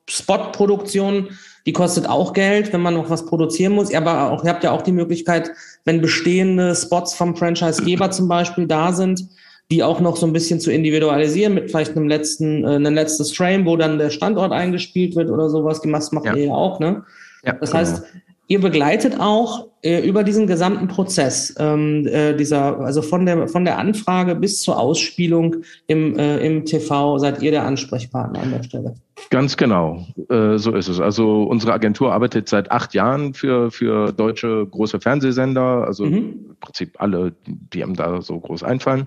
TV-Spot-Produktion, 0.08 1.28
die 1.66 1.72
kostet 1.72 2.08
auch 2.08 2.32
Geld, 2.32 2.72
wenn 2.72 2.80
man 2.80 2.94
noch 2.94 3.10
was 3.10 3.26
produzieren 3.26 3.74
muss. 3.74 3.92
Aber 3.94 4.30
auch, 4.30 4.44
ihr 4.44 4.50
habt 4.50 4.64
ja 4.64 4.72
auch 4.72 4.82
die 4.82 4.92
Möglichkeit, 4.92 5.50
wenn 5.84 6.00
bestehende 6.00 6.74
Spots 6.74 7.14
vom 7.14 7.36
Franchise-Geber 7.36 8.10
zum 8.10 8.28
Beispiel 8.28 8.66
da 8.66 8.92
sind, 8.92 9.28
die 9.70 9.82
auch 9.82 10.00
noch 10.00 10.16
so 10.16 10.26
ein 10.26 10.32
bisschen 10.32 10.60
zu 10.60 10.72
individualisieren 10.72 11.54
mit 11.54 11.70
vielleicht 11.70 11.94
einem 11.94 12.08
letzten, 12.08 12.64
äh, 12.64 12.68
einem 12.68 12.94
letztes 12.94 13.36
Frame, 13.36 13.66
wo 13.66 13.76
dann 13.76 13.98
der 13.98 14.10
Standort 14.10 14.52
eingespielt 14.52 15.14
wird 15.14 15.30
oder 15.30 15.50
sowas. 15.50 15.82
Die 15.82 15.88
macht 15.88 16.24
ja. 16.24 16.34
ihr 16.34 16.46
ja 16.46 16.52
auch, 16.52 16.80
ne? 16.80 17.04
Ja, 17.44 17.52
das 17.52 17.70
genau. 17.70 17.80
heißt, 17.80 18.02
Ihr 18.50 18.62
begleitet 18.62 19.20
auch 19.20 19.66
äh, 19.82 20.00
über 20.08 20.24
diesen 20.24 20.46
gesamten 20.46 20.88
Prozess 20.88 21.54
ähm, 21.58 22.06
äh, 22.06 22.34
dieser, 22.34 22.80
also 22.80 23.02
von 23.02 23.26
der 23.26 23.46
von 23.46 23.66
der 23.66 23.76
Anfrage 23.76 24.34
bis 24.34 24.62
zur 24.62 24.78
Ausspielung 24.78 25.56
im 25.86 26.18
äh, 26.18 26.38
im 26.38 26.64
TV 26.64 27.18
seid 27.18 27.42
ihr 27.42 27.50
der 27.50 27.64
Ansprechpartner 27.64 28.40
an 28.40 28.50
der 28.50 28.62
Stelle. 28.62 28.94
Ganz 29.30 29.56
genau, 29.56 30.06
äh, 30.30 30.56
so 30.58 30.74
ist 30.74 30.88
es. 30.88 31.00
Also 31.00 31.42
unsere 31.42 31.72
Agentur 31.72 32.12
arbeitet 32.12 32.48
seit 32.48 32.70
acht 32.70 32.94
Jahren 32.94 33.34
für 33.34 33.70
für 33.70 34.12
deutsche 34.12 34.66
große 34.66 35.00
Fernsehsender, 35.00 35.86
also 35.86 36.06
mhm. 36.06 36.16
im 36.16 36.56
Prinzip 36.60 37.00
alle, 37.00 37.34
die 37.46 37.82
einem 37.82 37.94
da 37.94 38.22
so 38.22 38.38
groß 38.38 38.62
einfallen. 38.62 39.06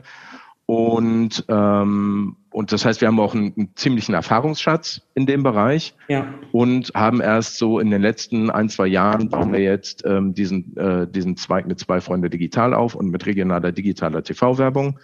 Und, 0.71 1.43
ähm, 1.49 2.37
und 2.49 2.71
das 2.71 2.85
heißt, 2.85 3.01
wir 3.01 3.09
haben 3.09 3.19
auch 3.19 3.35
einen, 3.35 3.53
einen 3.57 3.75
ziemlichen 3.75 4.13
Erfahrungsschatz 4.13 5.01
in 5.15 5.25
dem 5.25 5.43
Bereich 5.43 5.95
ja. 6.07 6.33
und 6.53 6.93
haben 6.93 7.19
erst 7.19 7.57
so 7.57 7.79
in 7.79 7.91
den 7.91 8.01
letzten 8.01 8.49
ein, 8.49 8.69
zwei 8.69 8.87
Jahren 8.87 9.27
bauen 9.27 9.51
wir 9.51 9.59
jetzt 9.59 10.05
ähm, 10.05 10.33
diesen, 10.33 10.77
äh, 10.77 11.07
diesen 11.07 11.35
Zweig 11.35 11.67
mit 11.67 11.79
zwei 11.79 11.99
Freunde 11.99 12.29
digital 12.29 12.73
auf 12.73 12.95
und 12.95 13.09
mit 13.09 13.25
regionaler 13.25 13.73
digitaler 13.73 14.23
TV-Werbung. 14.23 14.97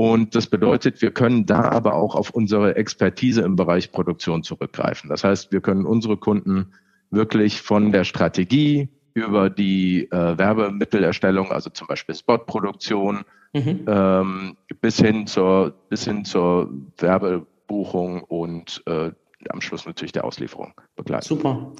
Und 0.00 0.34
das 0.34 0.46
bedeutet, 0.46 1.02
wir 1.02 1.10
können 1.10 1.44
da 1.44 1.60
aber 1.60 1.94
auch 1.94 2.14
auf 2.14 2.30
unsere 2.30 2.74
Expertise 2.76 3.42
im 3.42 3.54
Bereich 3.54 3.92
Produktion 3.92 4.42
zurückgreifen. 4.42 5.10
Das 5.10 5.24
heißt, 5.24 5.52
wir 5.52 5.60
können 5.60 5.84
unsere 5.84 6.16
Kunden 6.16 6.72
wirklich 7.10 7.60
von 7.60 7.92
der 7.92 8.04
Strategie 8.04 8.88
über 9.12 9.50
die 9.50 10.10
äh, 10.10 10.38
Werbemittelerstellung, 10.38 11.52
also 11.52 11.68
zum 11.68 11.86
Beispiel 11.86 12.14
Spotproduktion, 12.14 13.26
mhm. 13.52 13.84
ähm, 13.86 14.56
bis 14.80 14.96
hin 14.96 15.26
zur 15.26 15.74
bis 15.90 16.06
hin 16.06 16.24
zur 16.24 16.70
Werbebuchung 16.96 18.22
und 18.22 18.82
äh, 18.86 19.10
am 19.50 19.60
Schluss 19.60 19.84
natürlich 19.84 20.12
der 20.12 20.24
Auslieferung 20.24 20.72
begleiten. 20.96 21.26
Super. 21.26 21.72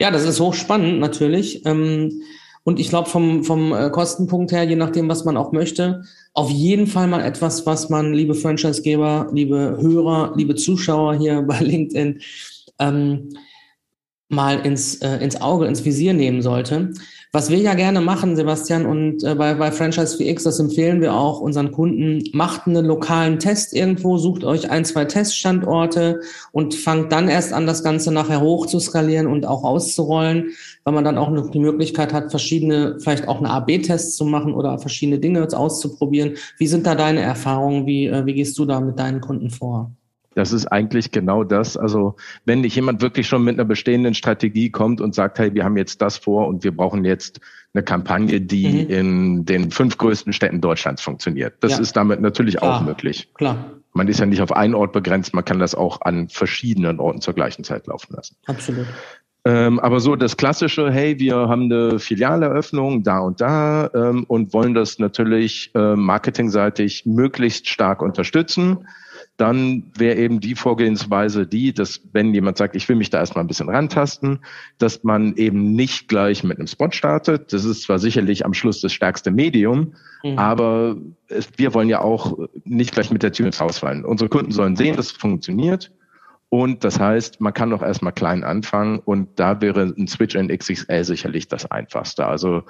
Ja, 0.00 0.10
das 0.10 0.24
ist 0.24 0.40
hochspannend 0.40 0.98
natürlich. 0.98 1.64
Ähm, 1.66 2.20
und 2.70 2.78
ich 2.78 2.88
glaube, 2.88 3.10
vom, 3.10 3.42
vom 3.42 3.72
äh, 3.72 3.90
Kostenpunkt 3.90 4.52
her, 4.52 4.62
je 4.62 4.76
nachdem, 4.76 5.08
was 5.08 5.24
man 5.24 5.36
auch 5.36 5.50
möchte, 5.50 6.04
auf 6.34 6.50
jeden 6.50 6.86
Fall 6.86 7.08
mal 7.08 7.20
etwas, 7.20 7.66
was 7.66 7.88
man, 7.88 8.14
liebe 8.14 8.36
Franchisegeber, 8.36 9.28
liebe 9.32 9.76
Hörer, 9.80 10.34
liebe 10.36 10.54
Zuschauer 10.54 11.16
hier 11.16 11.42
bei 11.48 11.58
LinkedIn, 11.58 12.20
ähm, 12.78 13.30
mal 14.28 14.60
ins, 14.60 15.02
äh, 15.02 15.16
ins 15.16 15.40
Auge, 15.40 15.66
ins 15.66 15.84
Visier 15.84 16.14
nehmen 16.14 16.42
sollte. 16.42 16.92
Was 17.32 17.50
wir 17.50 17.58
ja 17.58 17.74
gerne 17.74 18.00
machen, 18.00 18.36
Sebastian, 18.36 18.86
und 18.86 19.24
äh, 19.24 19.34
bei, 19.34 19.54
bei 19.54 19.72
Franchise 19.72 20.16
4X, 20.16 20.44
das 20.44 20.60
empfehlen 20.60 21.00
wir 21.00 21.14
auch 21.14 21.40
unseren 21.40 21.72
Kunden, 21.72 22.22
macht 22.32 22.68
einen 22.68 22.86
lokalen 22.86 23.40
Test 23.40 23.74
irgendwo, 23.74 24.16
sucht 24.16 24.44
euch 24.44 24.70
ein, 24.70 24.84
zwei 24.84 25.06
Teststandorte 25.06 26.20
und 26.52 26.76
fangt 26.76 27.10
dann 27.10 27.28
erst 27.28 27.52
an, 27.52 27.66
das 27.66 27.82
Ganze 27.82 28.12
nachher 28.12 28.40
hoch 28.40 28.66
zu 28.66 28.78
skalieren 28.78 29.26
und 29.26 29.44
auch 29.44 29.64
auszurollen, 29.64 30.50
weil 30.84 30.94
man 30.94 31.04
dann 31.04 31.18
auch 31.18 31.30
noch 31.30 31.50
die 31.50 31.58
Möglichkeit 31.58 32.12
hat, 32.12 32.30
verschiedene, 32.30 32.98
vielleicht 33.00 33.28
auch 33.28 33.38
eine 33.38 33.50
AB-Tests 33.50 34.16
zu 34.16 34.24
machen 34.24 34.54
oder 34.54 34.78
verschiedene 34.78 35.18
Dinge 35.18 35.46
auszuprobieren. 35.52 36.34
Wie 36.58 36.66
sind 36.66 36.86
da 36.86 36.94
deine 36.94 37.20
Erfahrungen? 37.20 37.86
Wie, 37.86 38.06
äh, 38.06 38.24
wie 38.26 38.34
gehst 38.34 38.58
du 38.58 38.64
da 38.64 38.80
mit 38.80 38.98
deinen 38.98 39.20
Kunden 39.20 39.50
vor? 39.50 39.92
Das 40.34 40.52
ist 40.52 40.66
eigentlich 40.66 41.10
genau 41.10 41.42
das. 41.44 41.76
Also 41.76 42.14
wenn 42.44 42.60
nicht 42.60 42.76
jemand 42.76 43.02
wirklich 43.02 43.26
schon 43.26 43.42
mit 43.42 43.54
einer 43.54 43.64
bestehenden 43.64 44.14
Strategie 44.14 44.70
kommt 44.70 45.00
und 45.00 45.14
sagt, 45.14 45.38
hey, 45.38 45.52
wir 45.54 45.64
haben 45.64 45.76
jetzt 45.76 46.00
das 46.00 46.18
vor 46.18 46.46
und 46.46 46.62
wir 46.62 46.74
brauchen 46.74 47.04
jetzt 47.04 47.40
eine 47.74 47.82
Kampagne, 47.82 48.40
die 48.40 48.84
mhm. 48.84 48.90
in 48.90 49.44
den 49.44 49.70
fünf 49.70 49.98
größten 49.98 50.32
Städten 50.32 50.60
Deutschlands 50.60 51.02
funktioniert. 51.02 51.54
Das 51.60 51.72
ja. 51.72 51.78
ist 51.80 51.96
damit 51.96 52.20
natürlich 52.20 52.56
Klar. 52.56 52.78
auch 52.78 52.84
möglich. 52.84 53.28
Klar. 53.34 53.72
Man 53.92 54.06
ist 54.06 54.20
ja 54.20 54.26
nicht 54.26 54.40
auf 54.40 54.52
einen 54.52 54.74
Ort 54.74 54.92
begrenzt, 54.92 55.34
man 55.34 55.44
kann 55.44 55.58
das 55.58 55.74
auch 55.74 56.00
an 56.02 56.28
verschiedenen 56.28 57.00
Orten 57.00 57.20
zur 57.20 57.34
gleichen 57.34 57.64
Zeit 57.64 57.88
laufen 57.88 58.14
lassen. 58.14 58.36
Absolut. 58.46 58.86
Ähm, 59.44 59.80
aber 59.80 60.00
so 60.00 60.16
das 60.16 60.36
klassische, 60.36 60.90
hey, 60.90 61.18
wir 61.18 61.36
haben 61.36 61.72
eine 61.72 61.98
Filialeröffnung 61.98 63.02
da 63.02 63.20
und 63.20 63.40
da 63.40 63.90
ähm, 63.94 64.24
und 64.28 64.52
wollen 64.52 64.74
das 64.74 64.98
natürlich 64.98 65.70
äh, 65.74 65.96
marketingseitig 65.96 67.06
möglichst 67.06 67.68
stark 67.68 68.02
unterstützen 68.02 68.84
dann 69.40 69.84
wäre 69.96 70.18
eben 70.18 70.40
die 70.40 70.54
Vorgehensweise 70.54 71.46
die, 71.46 71.72
dass 71.72 72.02
wenn 72.12 72.34
jemand 72.34 72.58
sagt, 72.58 72.76
ich 72.76 72.86
will 72.90 72.96
mich 72.96 73.08
da 73.08 73.18
erstmal 73.18 73.42
ein 73.42 73.48
bisschen 73.48 73.70
rantasten, 73.70 74.40
dass 74.76 75.02
man 75.02 75.34
eben 75.36 75.72
nicht 75.72 76.08
gleich 76.08 76.44
mit 76.44 76.58
einem 76.58 76.66
Spot 76.66 76.90
startet. 76.90 77.52
Das 77.52 77.64
ist 77.64 77.82
zwar 77.82 77.98
sicherlich 77.98 78.44
am 78.44 78.52
Schluss 78.52 78.82
das 78.82 78.92
stärkste 78.92 79.30
Medium, 79.30 79.94
mhm. 80.22 80.38
aber 80.38 80.96
es, 81.28 81.48
wir 81.56 81.72
wollen 81.72 81.88
ja 81.88 82.02
auch 82.02 82.38
nicht 82.64 82.92
gleich 82.92 83.10
mit 83.10 83.22
der 83.22 83.32
Tür 83.32 83.46
ins 83.46 83.60
Haus 83.60 83.78
fallen. 83.78 84.04
Unsere 84.04 84.28
Kunden 84.28 84.52
sollen 84.52 84.76
sehen, 84.76 84.96
dass 84.96 85.06
es 85.06 85.12
funktioniert. 85.12 85.90
Und 86.50 86.82
das 86.82 86.98
heißt, 86.98 87.40
man 87.40 87.54
kann 87.54 87.70
doch 87.70 87.80
erstmal 87.80 88.12
klein 88.12 88.42
anfangen 88.42 88.98
und 88.98 89.38
da 89.38 89.60
wäre 89.60 89.82
ein 89.82 90.08
Switch 90.08 90.34
in 90.34 90.48
XXL 90.48 91.04
sicherlich 91.04 91.46
das 91.46 91.70
einfachste. 91.70 92.26
Also 92.26 92.64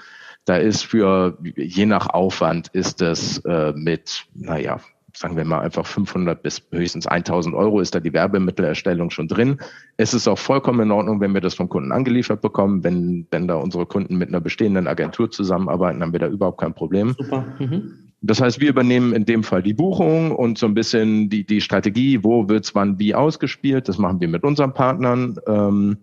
da 0.44 0.56
ist 0.56 0.84
für, 0.84 1.38
je 1.56 1.86
nach 1.86 2.08
Aufwand, 2.08 2.68
ist 2.68 3.00
das 3.00 3.38
äh, 3.46 3.72
mit, 3.74 4.26
naja, 4.34 4.80
sagen 5.16 5.36
wir 5.36 5.44
mal 5.44 5.60
einfach 5.60 5.86
500 5.86 6.42
bis 6.42 6.62
höchstens 6.70 7.06
1000 7.06 7.54
Euro 7.54 7.80
ist 7.80 7.94
da 7.94 8.00
die 8.00 8.12
Werbemittelerstellung 8.12 9.10
schon 9.10 9.28
drin. 9.28 9.58
Es 9.96 10.14
ist 10.14 10.28
auch 10.28 10.38
vollkommen 10.38 10.80
in 10.80 10.90
Ordnung, 10.90 11.20
wenn 11.20 11.34
wir 11.34 11.40
das 11.40 11.54
vom 11.54 11.68
Kunden 11.68 11.90
angeliefert 11.90 12.42
bekommen. 12.42 12.84
Wenn, 12.84 13.26
wenn 13.30 13.48
da 13.48 13.56
unsere 13.56 13.86
Kunden 13.86 14.16
mit 14.16 14.28
einer 14.28 14.40
bestehenden 14.40 14.86
Agentur 14.86 15.30
zusammenarbeiten, 15.30 16.02
haben 16.02 16.12
wir 16.12 16.20
da 16.20 16.28
überhaupt 16.28 16.60
kein 16.60 16.74
Problem. 16.74 17.14
Super. 17.18 17.46
Mhm. 17.58 18.09
Das 18.22 18.40
heißt, 18.40 18.60
wir 18.60 18.68
übernehmen 18.68 19.14
in 19.14 19.24
dem 19.24 19.42
Fall 19.42 19.62
die 19.62 19.72
Buchung 19.72 20.32
und 20.32 20.58
so 20.58 20.66
ein 20.66 20.74
bisschen 20.74 21.30
die, 21.30 21.44
die 21.44 21.60
Strategie, 21.60 22.22
wo 22.22 22.48
wird's 22.48 22.74
wann 22.74 22.98
wie 22.98 23.14
ausgespielt. 23.14 23.88
Das 23.88 23.98
machen 23.98 24.20
wir 24.20 24.28
mit 24.28 24.44
unseren 24.44 24.74
Partnern. 24.74 25.38
Ähm, 25.46 25.96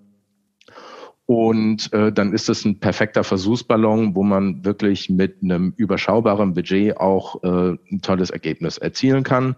und 1.28 1.92
äh, 1.94 2.12
dann 2.12 2.34
ist 2.34 2.50
es 2.50 2.66
ein 2.66 2.80
perfekter 2.80 3.24
Versuchsballon, 3.24 4.16
wo 4.16 4.24
man 4.24 4.64
wirklich 4.64 5.10
mit 5.10 5.44
einem 5.44 5.74
überschaubaren 5.76 6.54
Budget 6.54 6.98
auch 6.98 7.44
äh, 7.44 7.78
ein 7.92 8.02
tolles 8.02 8.30
Ergebnis 8.30 8.78
erzielen 8.78 9.24
kann. 9.24 9.56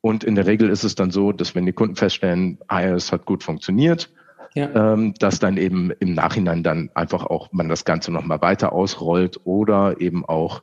Und 0.00 0.24
in 0.24 0.34
der 0.34 0.46
Regel 0.46 0.70
ist 0.70 0.82
es 0.82 0.94
dann 0.96 1.10
so, 1.10 1.30
dass 1.30 1.54
wenn 1.54 1.66
die 1.66 1.72
Kunden 1.72 1.96
feststellen, 1.96 2.58
ah, 2.68 2.82
es 2.82 3.12
hat 3.12 3.26
gut 3.26 3.42
funktioniert, 3.42 4.10
ja. 4.54 4.94
ähm, 4.94 5.14
dass 5.18 5.38
dann 5.38 5.58
eben 5.58 5.92
im 6.00 6.14
Nachhinein 6.14 6.62
dann 6.62 6.90
einfach 6.94 7.24
auch 7.24 7.52
man 7.52 7.68
das 7.68 7.84
Ganze 7.84 8.10
nochmal 8.10 8.40
weiter 8.40 8.72
ausrollt 8.72 9.40
oder 9.44 10.00
eben 10.00 10.24
auch 10.24 10.62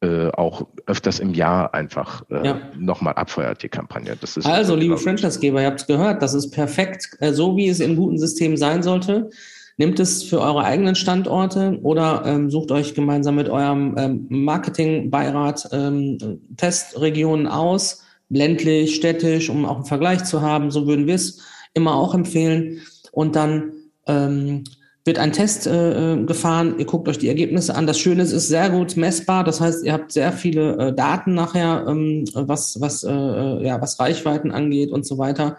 äh, 0.00 0.28
auch 0.28 0.66
öfters 0.86 1.18
im 1.18 1.34
Jahr 1.34 1.74
einfach 1.74 2.22
äh, 2.30 2.46
ja. 2.46 2.60
nochmal 2.78 3.14
abfeuert, 3.14 3.62
die 3.62 3.68
Kampagne. 3.68 4.16
Also, 4.44 4.76
liebe 4.76 4.96
Franchisegeber, 4.96 5.60
ihr 5.60 5.66
habt 5.66 5.80
es 5.80 5.86
gehört, 5.86 6.22
das 6.22 6.34
ist 6.34 6.50
perfekt, 6.50 7.16
äh, 7.18 7.32
so 7.32 7.56
wie 7.56 7.68
es 7.68 7.80
in 7.80 7.96
guten 7.96 8.18
Systemen 8.18 8.56
sein 8.56 8.82
sollte. 8.82 9.30
Nehmt 9.76 9.98
es 10.00 10.22
für 10.22 10.40
eure 10.40 10.64
eigenen 10.64 10.94
Standorte 10.94 11.78
oder 11.82 12.22
ähm, 12.26 12.50
sucht 12.50 12.72
euch 12.72 12.94
gemeinsam 12.94 13.36
mit 13.36 13.48
eurem 13.48 13.94
ähm, 13.96 14.26
Marketingbeirat 14.28 15.68
ähm, 15.72 16.18
Testregionen 16.56 17.46
aus, 17.46 18.04
ländlich, 18.28 18.94
städtisch, 18.94 19.50
um 19.50 19.64
auch 19.64 19.76
einen 19.76 19.84
Vergleich 19.84 20.24
zu 20.24 20.42
haben. 20.42 20.70
So 20.70 20.86
würden 20.86 21.06
wir 21.06 21.14
es 21.14 21.42
immer 21.74 21.94
auch 21.94 22.14
empfehlen. 22.14 22.82
Und 23.12 23.36
dann 23.36 23.72
ähm, 24.06 24.64
wird 25.08 25.18
ein 25.18 25.32
Test 25.32 25.66
äh, 25.66 26.12
äh, 26.12 26.24
gefahren, 26.24 26.74
ihr 26.78 26.84
guckt 26.84 27.08
euch 27.08 27.18
die 27.18 27.28
Ergebnisse 27.28 27.74
an. 27.74 27.86
Das 27.86 27.98
Schöne 27.98 28.22
ist, 28.22 28.28
es 28.28 28.44
ist 28.44 28.48
sehr 28.48 28.68
gut 28.68 28.96
messbar, 28.96 29.42
das 29.42 29.58
heißt, 29.60 29.82
ihr 29.84 29.94
habt 29.94 30.12
sehr 30.12 30.32
viele 30.32 30.76
äh, 30.76 30.92
Daten 30.92 31.34
nachher, 31.34 31.86
ähm, 31.88 32.26
was, 32.34 32.78
was, 32.80 33.04
äh, 33.04 33.10
äh, 33.10 33.66
ja, 33.66 33.80
was 33.80 33.98
Reichweiten 33.98 34.52
angeht 34.52 34.90
und 34.90 35.06
so 35.06 35.16
weiter. 35.16 35.56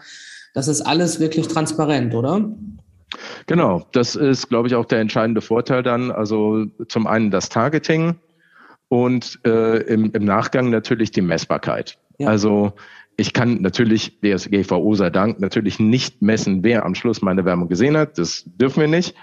Das 0.54 0.68
ist 0.68 0.82
alles 0.82 1.20
wirklich 1.20 1.48
transparent, 1.48 2.14
oder? 2.14 2.52
Genau, 3.48 3.88
das 3.92 4.16
ist, 4.16 4.50
glaube 4.50 4.68
ich, 4.68 4.76
auch 4.76 4.86
der 4.86 5.00
entscheidende 5.00 5.42
Vorteil 5.42 5.82
dann. 5.82 6.12
Also 6.12 6.66
zum 6.88 7.08
einen 7.08 7.32
das 7.32 7.50
Targeting 7.50 8.16
und 8.88 9.40
äh, 9.46 9.78
im, 9.84 10.12
im 10.14 10.26
Nachgang 10.26 10.70
natürlich 10.70 11.10
die 11.10 11.22
Messbarkeit. 11.22 11.98
Ja. 12.20 12.28
Also 12.28 12.74
ich 13.18 13.34
kann 13.34 13.62
natürlich, 13.62 14.20
DSGVO 14.22 14.94
sei 14.94 15.10
Dank, 15.10 15.40
natürlich 15.40 15.80
nicht 15.80 16.22
messen, 16.22 16.64
wer 16.64 16.86
am 16.86 16.94
Schluss 16.94 17.24
meine 17.24 17.46
Werbung 17.46 17.68
gesehen 17.68 17.98
hat. 17.98 18.20
Das 18.20 18.44
dürfen 18.46 18.82
wir 18.82 18.88
nicht. 18.88 19.16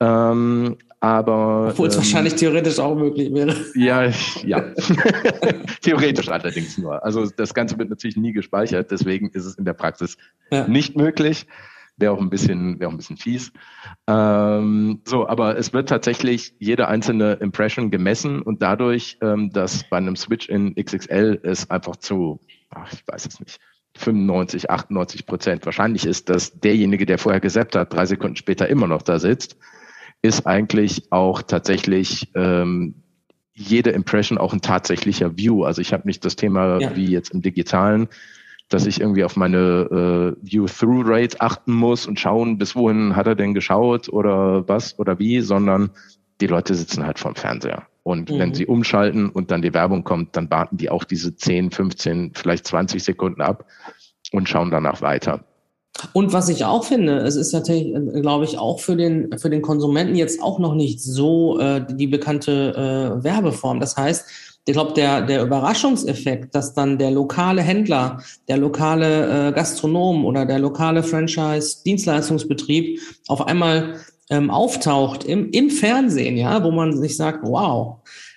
Ähm, 0.00 0.76
aber 1.00 1.68
obwohl 1.70 1.88
es 1.88 1.94
ähm, 1.94 2.00
wahrscheinlich 2.00 2.34
theoretisch 2.34 2.78
auch 2.78 2.94
möglich 2.94 3.32
wäre. 3.32 3.56
Ja, 3.74 4.04
ja. 4.44 4.60
theoretisch 5.80 6.28
allerdings 6.28 6.76
nur. 6.76 7.02
Also 7.02 7.26
das 7.26 7.54
Ganze 7.54 7.78
wird 7.78 7.88
natürlich 7.88 8.16
nie 8.16 8.32
gespeichert, 8.32 8.90
deswegen 8.90 9.30
ist 9.30 9.46
es 9.46 9.54
in 9.56 9.64
der 9.64 9.72
Praxis 9.72 10.18
ja. 10.50 10.68
nicht 10.68 10.96
möglich. 10.96 11.46
Wäre 11.96 12.12
auch 12.12 12.20
ein 12.20 12.30
bisschen, 12.30 12.80
wäre 12.80 12.88
auch 12.88 12.94
ein 12.94 12.98
bisschen 12.98 13.18
fies. 13.18 13.52
Ähm, 14.06 15.02
so, 15.04 15.28
aber 15.28 15.58
es 15.58 15.74
wird 15.74 15.88
tatsächlich 15.88 16.54
jede 16.58 16.88
einzelne 16.88 17.34
Impression 17.34 17.90
gemessen 17.90 18.40
und 18.40 18.62
dadurch, 18.62 19.18
ähm, 19.20 19.50
dass 19.50 19.84
bei 19.88 19.98
einem 19.98 20.16
Switch 20.16 20.48
in 20.48 20.74
XXL 20.74 21.40
es 21.42 21.70
einfach 21.70 21.96
zu, 21.96 22.40
ach, 22.70 22.90
ich 22.92 23.02
weiß 23.06 23.26
es 23.26 23.40
nicht, 23.40 23.58
95, 23.96 24.70
98 24.70 25.26
Prozent 25.26 25.66
wahrscheinlich 25.66 26.06
ist, 26.06 26.30
dass 26.30 26.58
derjenige, 26.58 27.04
der 27.04 27.18
vorher 27.18 27.40
gesappt 27.40 27.76
hat, 27.76 27.92
drei 27.92 28.06
Sekunden 28.06 28.36
später 28.36 28.68
immer 28.68 28.86
noch 28.86 29.02
da 29.02 29.18
sitzt, 29.18 29.56
ist 30.22 30.46
eigentlich 30.46 31.10
auch 31.10 31.42
tatsächlich 31.42 32.30
ähm, 32.34 32.94
jede 33.54 33.90
Impression 33.90 34.38
auch 34.38 34.52
ein 34.52 34.60
tatsächlicher 34.60 35.36
View. 35.36 35.64
Also 35.64 35.80
ich 35.80 35.92
habe 35.92 36.06
nicht 36.06 36.24
das 36.24 36.36
Thema 36.36 36.80
ja. 36.80 36.96
wie 36.96 37.06
jetzt 37.06 37.30
im 37.30 37.42
digitalen, 37.42 38.08
dass 38.68 38.86
ich 38.86 39.00
irgendwie 39.00 39.24
auf 39.24 39.36
meine 39.36 40.36
äh, 40.40 40.46
View-Through-Rate 40.46 41.40
achten 41.40 41.72
muss 41.72 42.06
und 42.06 42.20
schauen, 42.20 42.58
bis 42.58 42.76
wohin 42.76 43.16
hat 43.16 43.26
er 43.26 43.34
denn 43.34 43.54
geschaut 43.54 44.08
oder 44.08 44.68
was 44.68 44.98
oder 44.98 45.18
wie, 45.18 45.40
sondern 45.40 45.90
die 46.40 46.46
Leute 46.46 46.74
sitzen 46.74 47.04
halt 47.04 47.18
vorm 47.18 47.34
Fernseher. 47.34 47.86
Und 48.02 48.30
mhm. 48.30 48.38
wenn 48.38 48.54
sie 48.54 48.66
umschalten 48.66 49.28
und 49.28 49.50
dann 49.50 49.62
die 49.62 49.74
Werbung 49.74 50.04
kommt, 50.04 50.36
dann 50.36 50.50
warten 50.50 50.76
die 50.76 50.90
auch 50.90 51.04
diese 51.04 51.34
10, 51.36 51.70
15, 51.70 52.32
vielleicht 52.34 52.66
20 52.66 53.02
Sekunden 53.02 53.42
ab 53.42 53.66
und 54.32 54.48
schauen 54.48 54.70
danach 54.70 55.02
weiter. 55.02 55.44
Und 56.12 56.32
was 56.32 56.48
ich 56.48 56.64
auch 56.64 56.84
finde, 56.84 57.18
es 57.18 57.36
ist 57.36 57.52
natürlich, 57.52 57.94
äh, 57.94 58.20
glaube 58.20 58.44
ich, 58.44 58.58
auch 58.58 58.80
für 58.80 58.96
den, 58.96 59.38
für 59.38 59.50
den 59.50 59.62
Konsumenten 59.62 60.14
jetzt 60.14 60.42
auch 60.42 60.58
noch 60.58 60.74
nicht 60.74 61.02
so 61.02 61.58
äh, 61.58 61.84
die 61.88 62.06
bekannte 62.06 63.18
äh, 63.20 63.24
Werbeform. 63.24 63.80
Das 63.80 63.96
heißt, 63.96 64.26
ich 64.66 64.72
glaube, 64.74 64.92
der, 64.92 65.22
der 65.22 65.42
Überraschungseffekt, 65.42 66.54
dass 66.54 66.74
dann 66.74 66.98
der 66.98 67.10
lokale 67.10 67.62
Händler, 67.62 68.22
der 68.46 68.58
lokale 68.58 69.48
äh, 69.48 69.52
Gastronom 69.52 70.24
oder 70.24 70.46
der 70.46 70.58
lokale 70.58 71.02
Franchise-Dienstleistungsbetrieb 71.02 73.00
auf 73.26 73.46
einmal 73.46 73.96
ähm, 74.30 74.50
auftaucht 74.50 75.24
im, 75.24 75.50
im 75.50 75.70
Fernsehen, 75.70 76.36
ja, 76.36 76.62
wo 76.62 76.70
man 76.70 76.96
sich 76.96 77.16
sagt, 77.16 77.40
wow, 77.42 77.96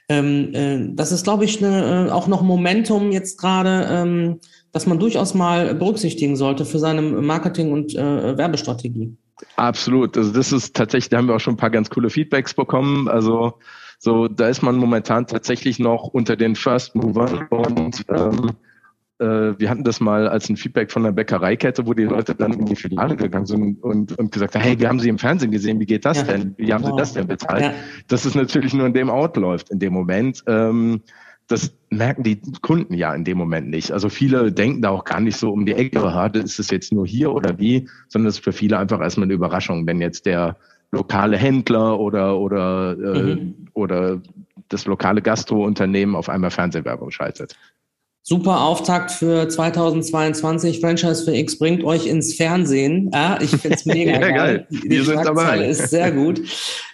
ähm, 0.10 0.54
äh, 0.54 0.96
das 0.96 1.12
ist, 1.12 1.24
glaube 1.24 1.46
ich, 1.46 1.62
ne, 1.62 2.10
auch 2.12 2.28
noch 2.28 2.42
Momentum 2.42 3.12
jetzt 3.12 3.40
gerade, 3.40 3.88
ähm, 3.90 4.40
dass 4.72 4.86
man 4.86 5.00
durchaus 5.00 5.34
mal 5.34 5.76
berücksichtigen 5.76 6.36
sollte 6.36 6.66
für 6.66 6.80
seine 6.80 7.02
Marketing- 7.02 7.72
und 7.72 7.96
äh, 7.96 8.38
Werbestrategie. 8.38 9.16
Absolut. 9.56 10.18
Also 10.18 10.32
das 10.32 10.52
ist 10.52 10.76
tatsächlich, 10.76 11.10
da 11.10 11.18
haben 11.18 11.28
wir 11.28 11.36
auch 11.36 11.40
schon 11.40 11.54
ein 11.54 11.58
paar 11.58 11.70
ganz 11.70 11.90
coole 11.90 12.10
Feedbacks 12.10 12.54
bekommen. 12.54 13.08
Also 13.08 13.54
so, 14.00 14.28
da 14.28 14.50
ist 14.50 14.62
man 14.62 14.76
momentan 14.76 15.28
tatsächlich 15.28 15.80
noch 15.80 16.08
unter 16.08 16.36
den 16.36 16.56
First 16.56 16.96
Movern 16.96 17.48
und 17.50 18.06
ähm, 18.10 18.50
äh, 18.50 18.54
wir 19.20 19.70
hatten 19.70 19.84
das 19.84 20.00
mal 20.00 20.28
als 20.28 20.50
ein 20.50 20.58
Feedback 20.58 20.92
von 20.92 21.04
der 21.04 21.12
Bäckereikette, 21.12 21.86
wo 21.86 21.94
die 21.94 22.04
Leute 22.04 22.36
dann 22.36 22.54
in 22.54 22.66
die 22.66 22.76
Filiale 22.76 23.16
gegangen 23.16 23.46
sind 23.46 23.84
und, 23.84 24.18
und 24.18 24.32
gesagt 24.32 24.56
haben, 24.56 24.64
hey, 24.64 24.80
wir 24.80 24.90
haben 24.90 25.00
Sie 25.00 25.10
im 25.10 25.20
Fernsehen 25.20 25.52
gesehen, 25.52 25.80
wie 25.80 25.86
geht 25.86 26.04
das 26.04 26.18
ja. 26.18 26.24
denn? 26.24 26.56
Wie 26.58 26.74
haben 26.74 26.84
wow. 26.84 26.92
Sie 26.92 26.98
das 26.98 27.14
denn 27.14 27.28
bezahlt? 27.28 27.64
Ja. 27.64 27.74
Dass 28.08 28.26
es 28.26 28.36
natürlich 28.36 28.74
nur 28.74 28.88
in 28.88 28.94
dem 28.94 29.10
Out 29.10 29.38
läuft 29.38 29.70
in 29.70 29.80
dem 29.80 29.94
Moment. 29.94 30.44
Ähm, 30.48 31.02
das 31.48 31.76
merken 31.90 32.24
die 32.24 32.42
Kunden 32.62 32.94
ja 32.94 33.14
in 33.14 33.24
dem 33.24 33.38
Moment 33.38 33.70
nicht. 33.70 33.92
Also 33.92 34.10
viele 34.10 34.52
denken 34.52 34.82
da 34.82 34.90
auch 34.90 35.04
gar 35.04 35.20
nicht 35.20 35.38
so 35.38 35.52
um 35.52 35.66
die 35.66 35.74
Ecke, 35.74 36.00
ist 36.36 36.60
es 36.60 36.72
jetzt 36.72 36.92
nur 36.92 37.06
hier 37.06 37.34
oder 37.34 37.60
wie, 37.60 37.88
sondern 38.08 38.30
es 38.30 38.36
ist 38.36 38.44
für 38.44 38.54
viele 38.54 38.80
einfach 38.80 39.02
erstmal 39.02 39.26
eine 39.26 39.34
Überraschung, 39.34 39.86
wenn 39.86 40.02
jetzt 40.02 40.26
der 40.26 40.58
lokale 40.92 41.38
Händler 41.38 42.00
oder 42.00 42.40
oder 42.40 42.98
äh, 42.98 43.36
mhm. 43.36 43.68
oder 43.74 44.22
das 44.70 44.86
lokale 44.86 45.22
Gastrounternehmen 45.22 46.16
auf 46.16 46.30
einmal 46.30 46.52
Fernsehwerbung 46.52 47.12
schaltet. 47.12 47.56
Super 48.26 48.62
Auftakt 48.62 49.12
für 49.12 49.50
2022. 49.50 50.80
Franchise 50.80 51.26
für 51.26 51.36
X 51.36 51.60
bringt 51.60 51.84
euch 51.84 52.08
ins 52.08 52.36
Fernsehen. 52.36 53.12
Ja, 53.14 53.38
ich 53.42 53.50
finde 53.50 53.76
es 53.76 53.86
mega 53.86 54.14
ja, 54.14 54.20
geil. 54.20 54.32
geil. 54.32 54.68
Die 54.70 54.90
Wir 54.92 55.04
sind 55.04 55.26
dabei. 55.26 55.68
ist 55.68 55.90
sehr 55.90 56.10
gut. 56.14 56.42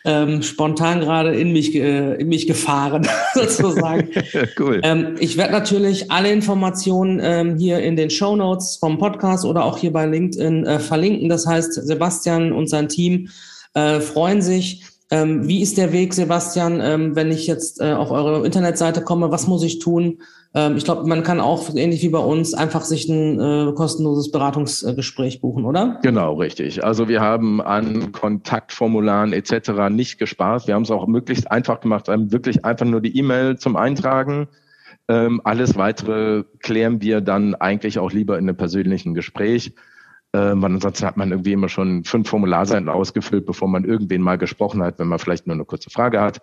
Ähm, 0.06 0.42
spontan 0.42 1.02
gerade 1.02 1.36
in 1.36 1.54
mich, 1.54 1.76
äh, 1.76 2.16
in 2.16 2.30
mich 2.30 2.48
gefahren, 2.48 3.08
sozusagen. 3.36 4.10
cool. 4.60 4.82
Ähm, 4.84 5.18
ich 5.20 5.38
werde 5.38 5.54
natürlich 5.54 6.10
alle 6.10 6.32
Informationen 6.32 7.20
ähm, 7.22 7.60
hier 7.60 7.78
in 7.78 7.96
den 7.96 8.10
Show 8.10 8.36
Notes 8.36 8.78
vom 8.78 8.98
Podcast 8.98 9.46
oder 9.46 9.66
auch 9.66 9.78
hier 9.78 9.94
bei 9.94 10.08
LinkedIn 10.08 10.66
äh, 10.66 10.80
verlinken. 10.80 11.30
Das 11.30 11.46
heißt, 11.46 11.74
Sebastian 11.74 12.52
und 12.52 12.72
sein 12.72 12.90
Team 12.90 13.30
äh, 13.76 14.00
freuen 14.00 14.42
sich. 14.42 14.84
Ähm, 15.12 15.48
wie 15.48 15.62
ist 15.62 15.78
der 15.78 15.92
Weg, 15.92 16.16
Sebastian, 16.16 16.82
ähm, 16.82 17.16
wenn 17.16 17.32
ich 17.32 17.46
jetzt 17.46 17.82
äh, 17.82 17.94
auf 17.94 18.10
eure 18.10 18.44
Internetseite 18.48 19.02
komme? 19.02 19.30
Was 19.30 19.46
muss 19.46 19.62
ich 19.62 19.78
tun? 19.78 20.22
Ähm, 20.56 20.78
ich 20.78 20.84
glaube, 20.84 21.08
man 21.08 21.24
kann 21.24 21.40
auch 21.40 21.76
ähnlich 21.76 22.02
wie 22.02 22.10
bei 22.10 22.20
uns 22.20 22.54
einfach 22.54 22.84
sich 22.84 23.08
ein 23.08 23.40
äh, 23.40 23.74
kostenloses 23.74 24.32
Beratungsgespräch 24.32 25.42
buchen, 25.42 25.66
oder? 25.66 26.00
Genau, 26.02 26.36
richtig. 26.36 26.84
Also 26.84 27.08
wir 27.08 27.22
haben 27.22 27.62
an 27.62 28.12
Kontaktformularen 28.12 29.34
etc. 29.34 29.90
nicht 29.90 30.18
gespart. 30.18 30.68
Wir 30.68 30.74
haben 30.74 30.84
es 30.84 30.92
auch 30.92 31.08
möglichst 31.08 31.52
einfach 31.52 31.80
gemacht, 31.82 32.10
einem 32.10 32.32
wirklich 32.32 32.66
einfach 32.66 32.86
nur 32.86 33.02
die 33.02 33.16
E-Mail 33.18 33.58
zum 33.58 33.76
Eintragen. 33.76 34.48
Ähm, 35.08 35.42
alles 35.44 35.76
weitere 35.76 36.44
klären 36.60 37.02
wir 37.02 37.22
dann 37.22 37.56
eigentlich 37.56 38.00
auch 38.00 38.12
lieber 38.12 38.38
in 38.38 38.48
einem 38.48 38.58
persönlichen 38.58 39.14
Gespräch. 39.14 39.74
Ähm, 40.34 40.64
ansonsten 40.64 41.06
hat 41.06 41.18
man 41.18 41.32
irgendwie 41.32 41.54
immer 41.54 41.70
schon 41.70 42.04
fünf 42.04 42.30
Formularseiten 42.30 42.90
ausgefüllt, 42.90 43.46
bevor 43.46 43.68
man 43.68 43.86
irgendwen 43.86 44.22
mal 44.22 44.38
gesprochen 44.38 44.84
hat, 44.84 45.00
wenn 45.00 45.08
man 45.08 45.18
vielleicht 45.18 45.48
nur 45.48 45.56
eine 45.56 45.66
kurze 45.66 45.90
Frage 45.90 46.22
hat. 46.22 46.42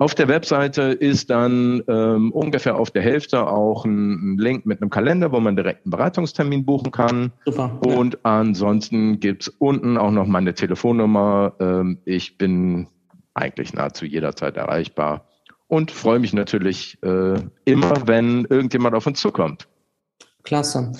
Auf 0.00 0.14
der 0.14 0.28
Webseite 0.28 0.80
ist 0.92 1.28
dann 1.28 1.82
ähm, 1.86 2.32
ungefähr 2.32 2.76
auf 2.76 2.90
der 2.90 3.02
Hälfte 3.02 3.46
auch 3.46 3.84
ein, 3.84 4.32
ein, 4.32 4.38
Link 4.38 4.64
mit 4.64 4.80
einem 4.80 4.88
Kalender, 4.88 5.30
wo 5.30 5.40
man 5.40 5.56
direkt 5.56 5.84
einen 5.84 5.90
Beratungstermin 5.90 6.64
buchen 6.64 6.90
kann. 6.90 7.32
Super. 7.44 7.78
Und 7.84 8.14
ja. 8.14 8.20
ansonsten 8.22 9.20
gibt's 9.20 9.48
unten 9.58 9.98
auch 9.98 10.10
noch 10.10 10.26
meine 10.26 10.54
Telefonnummer. 10.54 11.52
Ähm, 11.60 11.98
ich 12.06 12.38
bin 12.38 12.88
eigentlich 13.34 13.74
nahezu 13.74 14.06
jederzeit 14.06 14.56
erreichbar 14.56 15.26
und 15.68 15.90
freue 15.90 16.18
mich 16.18 16.32
natürlich 16.32 16.96
äh, 17.02 17.34
immer, 17.66 17.92
wenn 18.06 18.46
irgendjemand 18.46 18.94
auf 18.94 19.06
uns 19.06 19.20
zukommt. 19.20 19.68
Klasse. 20.44 20.92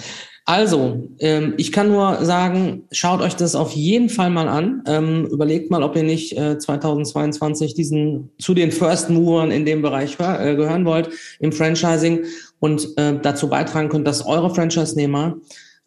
Also, 0.47 1.09
ähm, 1.21 1.55
ich 1.59 1.71
kann 1.71 1.89
nur 1.89 2.25
sagen, 2.25 2.85
schaut 2.91 3.21
euch 3.21 3.37
das 3.37 3.55
auf 3.55 3.73
jeden 3.73 4.09
Fall 4.09 4.31
mal 4.31 4.49
an. 4.49 4.83
Ähm, 4.87 5.27
überlegt 5.27 5.71
mal, 5.71 5.83
ob 5.83 5.95
ihr 5.97 6.03
nicht 6.03 6.37
äh, 6.37 6.59
2022 6.59 7.75
diesen 7.75 8.31
zu 8.39 8.55
den 8.55 8.73
First 8.73 9.11
Movern 9.11 9.51
in 9.51 9.65
dem 9.65 9.83
Bereich 9.83 10.19
äh, 10.19 10.57
gehören 10.57 10.85
wollt 10.85 11.11
im 11.39 11.53
Franchising 11.53 12.25
und 12.59 12.89
äh, 12.97 13.19
dazu 13.21 13.49
beitragen 13.49 13.89
könnt, 13.89 14.07
dass 14.07 14.27
eure 14.27 14.53
Franchise-Nehmer 14.53 15.37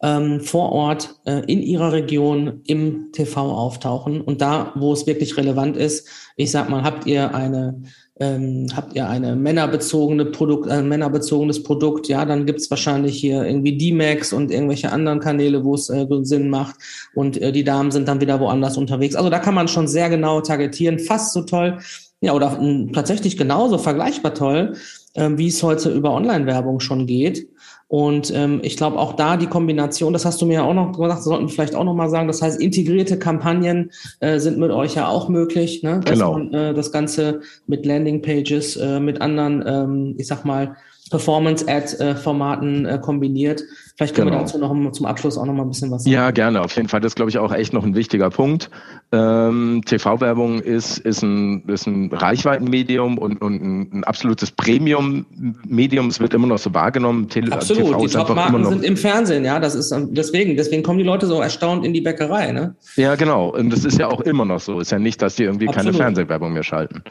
ähm, 0.02 0.40
vor 0.40 0.72
Ort 0.72 1.16
äh, 1.24 1.42
in 1.46 1.62
ihrer 1.62 1.92
Region 1.92 2.60
im 2.66 3.12
TV 3.12 3.40
auftauchen. 3.40 4.20
Und 4.20 4.40
da, 4.40 4.72
wo 4.76 4.92
es 4.92 5.06
wirklich 5.06 5.36
relevant 5.36 5.76
ist, 5.76 6.08
ich 6.36 6.50
sag 6.50 6.68
mal, 6.68 6.82
habt 6.82 7.06
ihr 7.06 7.34
eine 7.34 7.82
ähm, 8.20 8.68
habt 8.74 8.94
ihr 8.94 9.08
eine 9.08 9.34
männerbezogene 9.34 10.26
Produkt, 10.26 10.70
ein 10.70 10.88
männerbezogenes 10.88 11.62
Produkt, 11.62 12.06
ja, 12.08 12.24
dann 12.24 12.46
gibt's 12.46 12.70
wahrscheinlich 12.70 13.16
hier 13.16 13.44
irgendwie 13.44 13.76
D-Max 13.76 14.32
und 14.32 14.52
irgendwelche 14.52 14.92
anderen 14.92 15.18
Kanäle, 15.18 15.64
wo 15.64 15.74
es 15.74 15.90
äh, 15.90 16.06
Sinn 16.22 16.48
macht. 16.48 16.76
Und 17.14 17.40
äh, 17.40 17.50
die 17.50 17.64
Damen 17.64 17.90
sind 17.90 18.06
dann 18.06 18.20
wieder 18.20 18.38
woanders 18.38 18.76
unterwegs. 18.76 19.16
Also 19.16 19.30
da 19.30 19.40
kann 19.40 19.54
man 19.54 19.66
schon 19.66 19.88
sehr 19.88 20.10
genau 20.10 20.40
targetieren, 20.40 21.00
fast 21.00 21.32
so 21.32 21.42
toll, 21.42 21.78
ja, 22.20 22.32
oder 22.32 22.60
mh, 22.60 22.92
tatsächlich 22.92 23.36
genauso 23.36 23.78
vergleichbar 23.78 24.34
toll, 24.34 24.74
äh, 25.14 25.30
wie 25.34 25.48
es 25.48 25.62
heute 25.62 25.90
über 25.90 26.12
Online-Werbung 26.12 26.80
schon 26.80 27.06
geht. 27.06 27.48
Und 27.88 28.32
ähm, 28.34 28.60
ich 28.62 28.76
glaube 28.76 28.98
auch 28.98 29.12
da 29.14 29.36
die 29.36 29.46
Kombination, 29.46 30.12
das 30.12 30.24
hast 30.24 30.40
du 30.40 30.46
mir 30.46 30.54
ja 30.54 30.62
auch 30.64 30.74
noch 30.74 30.92
gesagt, 30.98 31.22
sollten 31.22 31.46
wir 31.46 31.52
vielleicht 31.52 31.74
auch 31.74 31.84
noch 31.84 31.94
mal 31.94 32.08
sagen, 32.08 32.26
das 32.26 32.42
heißt, 32.42 32.60
integrierte 32.60 33.18
Kampagnen 33.18 33.90
äh, 34.20 34.38
sind 34.38 34.58
mit 34.58 34.70
euch 34.70 34.94
ja 34.94 35.08
auch 35.08 35.28
möglich, 35.28 35.82
ne? 35.82 36.00
dass 36.04 36.14
genau. 36.14 36.32
man 36.32 36.52
äh, 36.54 36.74
das 36.74 36.92
Ganze 36.92 37.40
mit 37.66 37.86
Landingpages, 37.86 38.76
äh, 38.76 39.00
mit 39.00 39.20
anderen, 39.20 39.62
ähm, 39.66 40.14
ich 40.18 40.26
sag 40.26 40.44
mal, 40.44 40.76
Performance-Ad-Formaten 41.10 42.86
äh, 42.86 42.98
kombiniert. 42.98 43.62
Vielleicht 43.96 44.16
können 44.16 44.28
genau. 44.28 44.40
wir 44.40 44.46
dazu 44.46 44.58
noch 44.58 44.92
zum 44.92 45.06
Abschluss 45.06 45.38
auch 45.38 45.44
noch 45.44 45.52
mal 45.52 45.62
ein 45.62 45.68
bisschen 45.68 45.90
was 45.90 46.02
sagen. 46.02 46.12
Ja, 46.12 46.32
gerne. 46.32 46.62
Auf 46.62 46.74
jeden 46.74 46.88
Fall. 46.88 47.00
Das 47.00 47.10
ist, 47.10 47.16
glaube 47.16 47.30
ich, 47.30 47.38
auch 47.38 47.52
echt 47.52 47.72
noch 47.72 47.84
ein 47.84 47.94
wichtiger 47.94 48.30
Punkt. 48.30 48.70
Ähm, 49.12 49.82
TV-Werbung 49.86 50.58
ist, 50.60 50.98
ist, 50.98 51.22
ein, 51.22 51.62
ist 51.68 51.86
ein 51.86 52.10
Reichweitenmedium 52.12 53.18
und, 53.18 53.40
und 53.40 53.62
ein, 53.62 53.90
ein 53.92 54.04
absolutes 54.04 54.50
Premium-Medium. 54.50 56.08
Es 56.08 56.18
wird 56.18 56.34
immer 56.34 56.48
noch 56.48 56.58
so 56.58 56.74
wahrgenommen. 56.74 57.28
Tele 57.28 57.50
Absolut. 57.80 58.10
Die 58.10 58.14
Top-Marken 58.14 58.64
sind 58.64 58.84
im 58.84 58.96
Fernsehen. 58.96 59.44
Ja, 59.44 59.60
das 59.60 59.74
ist 59.74 59.92
ähm, 59.92 60.14
deswegen. 60.14 60.56
Deswegen 60.56 60.82
kommen 60.82 60.98
die 60.98 61.04
Leute 61.04 61.26
so 61.26 61.40
erstaunt 61.40 61.84
in 61.84 61.92
die 61.92 62.00
Bäckerei. 62.00 62.52
Ne? 62.52 62.74
Ja, 62.96 63.14
genau. 63.14 63.48
Und 63.48 63.70
das 63.70 63.84
ist 63.84 63.98
ja 63.98 64.08
auch 64.08 64.20
immer 64.20 64.44
noch 64.44 64.60
so. 64.60 64.80
Ist 64.80 64.92
ja 64.92 64.98
nicht, 64.98 65.20
dass 65.22 65.36
die 65.36 65.44
irgendwie 65.44 65.68
Absolut. 65.68 65.92
keine 65.92 65.96
Fernsehwerbung 65.96 66.52
mehr 66.52 66.62
schalten. 66.62 67.02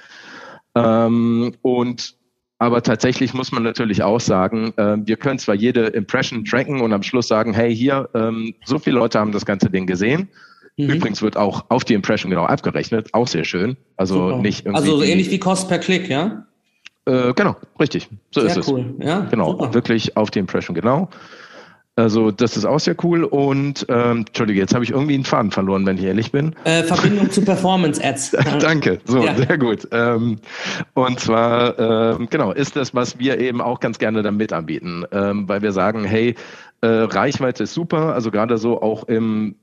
Ähm, 0.75 1.53
und 1.61 2.15
aber 2.59 2.81
tatsächlich 2.81 3.33
muss 3.33 3.51
man 3.51 3.63
natürlich 3.63 4.03
auch 4.03 4.21
sagen, 4.21 4.73
äh, 4.77 4.95
wir 5.05 5.17
können 5.17 5.37
zwar 5.37 5.55
jede 5.55 5.87
Impression 5.87 6.45
tracken 6.45 6.81
und 6.81 6.93
am 6.93 7.03
Schluss 7.03 7.27
sagen, 7.27 7.53
hey, 7.53 7.75
hier, 7.75 8.09
ähm, 8.13 8.53
so 8.63 8.79
viele 8.79 8.99
Leute 8.99 9.19
haben 9.19 9.33
das 9.33 9.45
ganze 9.45 9.69
Ding 9.69 9.85
gesehen. 9.85 10.29
Mhm. 10.77 10.89
Übrigens 10.91 11.21
wird 11.21 11.35
auch 11.35 11.65
auf 11.69 11.83
die 11.83 11.93
Impression 11.93 12.29
genau 12.29 12.45
abgerechnet, 12.45 13.09
auch 13.13 13.27
sehr 13.27 13.43
schön. 13.43 13.77
Also 13.97 14.29
Super. 14.29 14.41
nicht 14.41 14.65
irgendwie. 14.65 14.81
Also 14.81 14.97
so 14.97 15.03
ähnlich 15.03 15.29
wie 15.29 15.39
Cost 15.39 15.67
per 15.67 15.79
Klick, 15.79 16.09
ja? 16.09 16.45
Äh, 17.05 17.33
genau, 17.33 17.55
richtig. 17.79 18.09
So 18.31 18.41
sehr 18.41 18.57
ist 18.57 18.67
cool. 18.69 18.95
es. 18.99 19.05
Ja, 19.05 19.21
genau, 19.21 19.51
Super. 19.51 19.73
wirklich 19.73 20.15
auf 20.15 20.31
die 20.31 20.39
Impression 20.39 20.75
genau. 20.75 21.09
Also 21.95 22.31
das 22.31 22.57
ist 22.57 22.65
auch 22.65 22.79
sehr 22.79 22.95
cool 23.03 23.23
und 23.23 23.85
ähm, 23.87 24.25
Entschuldige, 24.27 24.59
jetzt 24.59 24.73
habe 24.73 24.83
ich 24.83 24.89
irgendwie 24.89 25.13
einen 25.13 25.25
Faden 25.25 25.51
verloren, 25.51 25.85
wenn 25.85 25.99
ich 25.99 26.05
ehrlich 26.05 26.31
bin. 26.31 26.55
Äh, 26.63 26.81
Verbindung 26.83 27.29
zu 27.29 27.45
Performance-Ads. 27.45 28.31
Danke, 28.59 28.99
so, 29.05 29.23
ja. 29.23 29.35
sehr 29.35 29.59
gut. 29.59 29.87
Ähm, 29.91 30.39
und 30.95 31.19
zwar, 31.19 31.77
ähm, 32.17 32.27
genau, 32.31 32.51
ist 32.51 32.75
das, 32.75 32.95
was 32.95 33.19
wir 33.19 33.39
eben 33.39 33.61
auch 33.61 33.79
ganz 33.79 33.99
gerne 33.99 34.23
damit 34.23 34.53
anbieten, 34.53 35.05
ähm, 35.11 35.47
weil 35.47 35.61
wir 35.61 35.71
sagen, 35.71 36.03
hey, 36.03 36.33
äh, 36.81 36.87
Reichweite 36.87 37.63
ist 37.63 37.75
super, 37.75 38.15
also 38.15 38.31
gerade 38.31 38.57
so 38.57 38.81
auch 38.81 39.03
im 39.03 39.55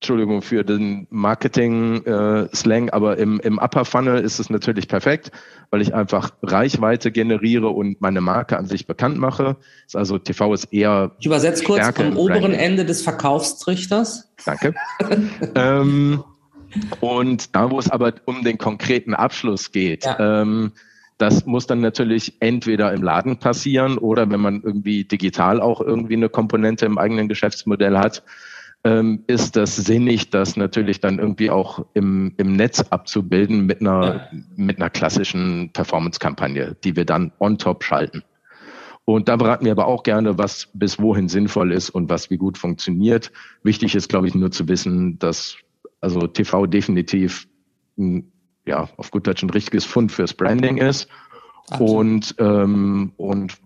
Entschuldigung 0.00 0.42
für 0.42 0.62
den 0.62 1.06
Marketing-Slang, 1.08 2.88
äh, 2.88 2.92
aber 2.92 3.16
im, 3.16 3.40
im 3.40 3.58
Upper 3.58 3.86
Funnel 3.86 4.22
ist 4.22 4.38
es 4.38 4.50
natürlich 4.50 4.88
perfekt, 4.88 5.32
weil 5.70 5.80
ich 5.80 5.94
einfach 5.94 6.32
Reichweite 6.42 7.10
generiere 7.10 7.70
und 7.70 8.00
meine 8.02 8.20
Marke 8.20 8.58
an 8.58 8.66
sich 8.66 8.86
bekannt 8.86 9.16
mache. 9.16 9.56
Also 9.94 10.18
TV 10.18 10.52
ist 10.52 10.64
eher. 10.66 11.12
Ich 11.18 11.26
übersetze 11.26 11.64
kurz 11.64 11.98
am 11.98 12.16
oberen 12.18 12.52
Ende 12.52 12.84
des 12.84 13.02
Verkaufstrichters. 13.02 14.30
Danke. 14.44 14.74
ähm, 15.54 16.22
und 17.00 17.56
da, 17.56 17.70
wo 17.70 17.78
es 17.78 17.90
aber 17.90 18.12
um 18.26 18.44
den 18.44 18.58
konkreten 18.58 19.14
Abschluss 19.14 19.72
geht, 19.72 20.04
ja. 20.04 20.42
ähm, 20.42 20.72
das 21.16 21.46
muss 21.46 21.66
dann 21.66 21.80
natürlich 21.80 22.34
entweder 22.40 22.92
im 22.92 23.02
Laden 23.02 23.38
passieren 23.38 23.96
oder 23.96 24.28
wenn 24.30 24.40
man 24.40 24.62
irgendwie 24.62 25.04
digital 25.04 25.62
auch 25.62 25.80
irgendwie 25.80 26.16
eine 26.16 26.28
Komponente 26.28 26.84
im 26.84 26.98
eigenen 26.98 27.28
Geschäftsmodell 27.28 27.96
hat, 27.96 28.22
ähm, 28.86 29.24
ist 29.26 29.56
das 29.56 29.74
sinnig, 29.74 30.30
das 30.30 30.56
natürlich 30.56 31.00
dann 31.00 31.18
irgendwie 31.18 31.50
auch 31.50 31.84
im, 31.94 32.34
im 32.36 32.52
Netz 32.52 32.80
abzubilden 32.80 33.66
mit 33.66 33.80
einer, 33.80 34.28
ja. 34.30 34.38
mit 34.54 34.76
einer 34.76 34.90
klassischen 34.90 35.72
Performance-Kampagne, 35.72 36.76
die 36.84 36.94
wir 36.94 37.04
dann 37.04 37.32
on 37.40 37.58
top 37.58 37.82
schalten. 37.82 38.22
Und 39.04 39.28
da 39.28 39.34
beraten 39.34 39.64
wir 39.64 39.72
aber 39.72 39.88
auch 39.88 40.04
gerne, 40.04 40.38
was 40.38 40.68
bis 40.72 41.00
wohin 41.00 41.28
sinnvoll 41.28 41.72
ist 41.72 41.90
und 41.90 42.08
was 42.08 42.30
wie 42.30 42.36
gut 42.36 42.58
funktioniert. 42.58 43.32
Wichtig 43.64 43.96
ist, 43.96 44.08
glaube 44.08 44.28
ich, 44.28 44.36
nur 44.36 44.52
zu 44.52 44.68
wissen, 44.68 45.18
dass 45.18 45.56
also 46.00 46.28
TV 46.28 46.66
definitiv 46.66 47.48
ein, 47.98 48.30
ja, 48.66 48.88
auf 48.96 49.10
gut 49.10 49.26
Deutsch 49.26 49.42
ein 49.42 49.50
richtiges 49.50 49.84
Fund 49.84 50.12
fürs 50.12 50.34
Branding 50.34 50.76
ist. 50.76 51.08
Absolut. 51.70 51.96
Und, 51.96 52.34
ähm, 52.38 53.12
und 53.16 53.58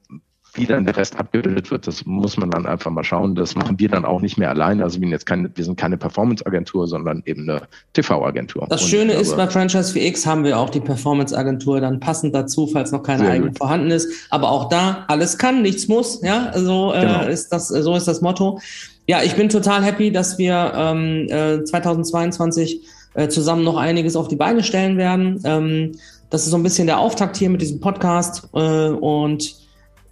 wie 0.55 0.67
dann 0.67 0.85
der 0.85 0.97
Rest 0.97 1.19
abgebildet 1.19 1.71
wird, 1.71 1.87
das 1.87 2.05
muss 2.07 2.37
man 2.37 2.51
dann 2.51 2.67
einfach 2.67 2.91
mal 2.91 3.05
schauen. 3.05 3.35
Das 3.35 3.55
machen 3.55 3.79
wir 3.79 3.89
dann 3.89 4.05
auch 4.05 4.21
nicht 4.21 4.37
mehr 4.37 4.51
alleine. 4.51 4.83
Also 4.83 5.01
wir 5.01 5.07
sind 5.07 5.13
jetzt 5.13 5.27
keine, 5.27 5.51
wir 5.55 5.65
sind 5.65 5.77
keine 5.77 5.97
Performance-Agentur, 5.97 6.89
sondern 6.89 7.23
eben 7.27 7.49
eine 7.49 7.63
TV-Agentur. 7.93 8.67
Das 8.69 8.83
Schöne 8.83 9.13
ist, 9.13 9.37
bei 9.37 9.47
Franchise 9.47 9.97
4X 9.97 10.27
haben 10.27 10.45
wir 10.45 10.59
auch 10.59 10.71
die 10.71 10.81
Performance-Agentur 10.81 11.81
dann 11.81 12.01
passend 12.01 12.35
dazu, 12.35 12.67
falls 12.67 12.91
noch 12.91 13.03
keine 13.03 13.29
eigene 13.29 13.53
vorhanden 13.55 13.91
ist. 13.91 14.09
Aber 14.31 14.51
auch 14.51 14.69
da, 14.69 15.05
alles 15.09 15.39
kann, 15.39 15.63
nichts 15.63 15.89
muss. 15.89 16.21
Ja, 16.23 16.47
also 16.47 16.93
äh, 16.93 17.01
genau. 17.01 17.27
ist 17.27 17.53
das, 17.53 17.69
so 17.69 17.95
ist 17.95 18.09
das 18.09 18.21
Motto. 18.21 18.61
Ja, 19.07 19.23
ich 19.23 19.35
bin 19.35 19.49
total 19.49 19.85
happy, 19.85 20.11
dass 20.11 20.39
wir 20.39 20.73
ähm, 20.75 21.27
äh, 21.29 21.65
2022 21.65 22.81
äh, 23.15 23.29
zusammen 23.29 23.65
noch 23.65 23.77
einiges 23.77 24.17
auf 24.17 24.29
die 24.29 24.37
Beine 24.37 24.63
stellen 24.63 24.97
werden. 24.97 25.41
Ähm, 25.45 25.93
das 26.31 26.45
ist 26.45 26.51
so 26.51 26.57
ein 26.57 26.63
bisschen 26.63 26.87
der 26.87 26.99
Auftakt 26.99 27.37
hier 27.37 27.51
mit 27.51 27.61
diesem 27.61 27.81
Podcast 27.81 28.49
äh, 28.55 28.89
und 28.89 29.60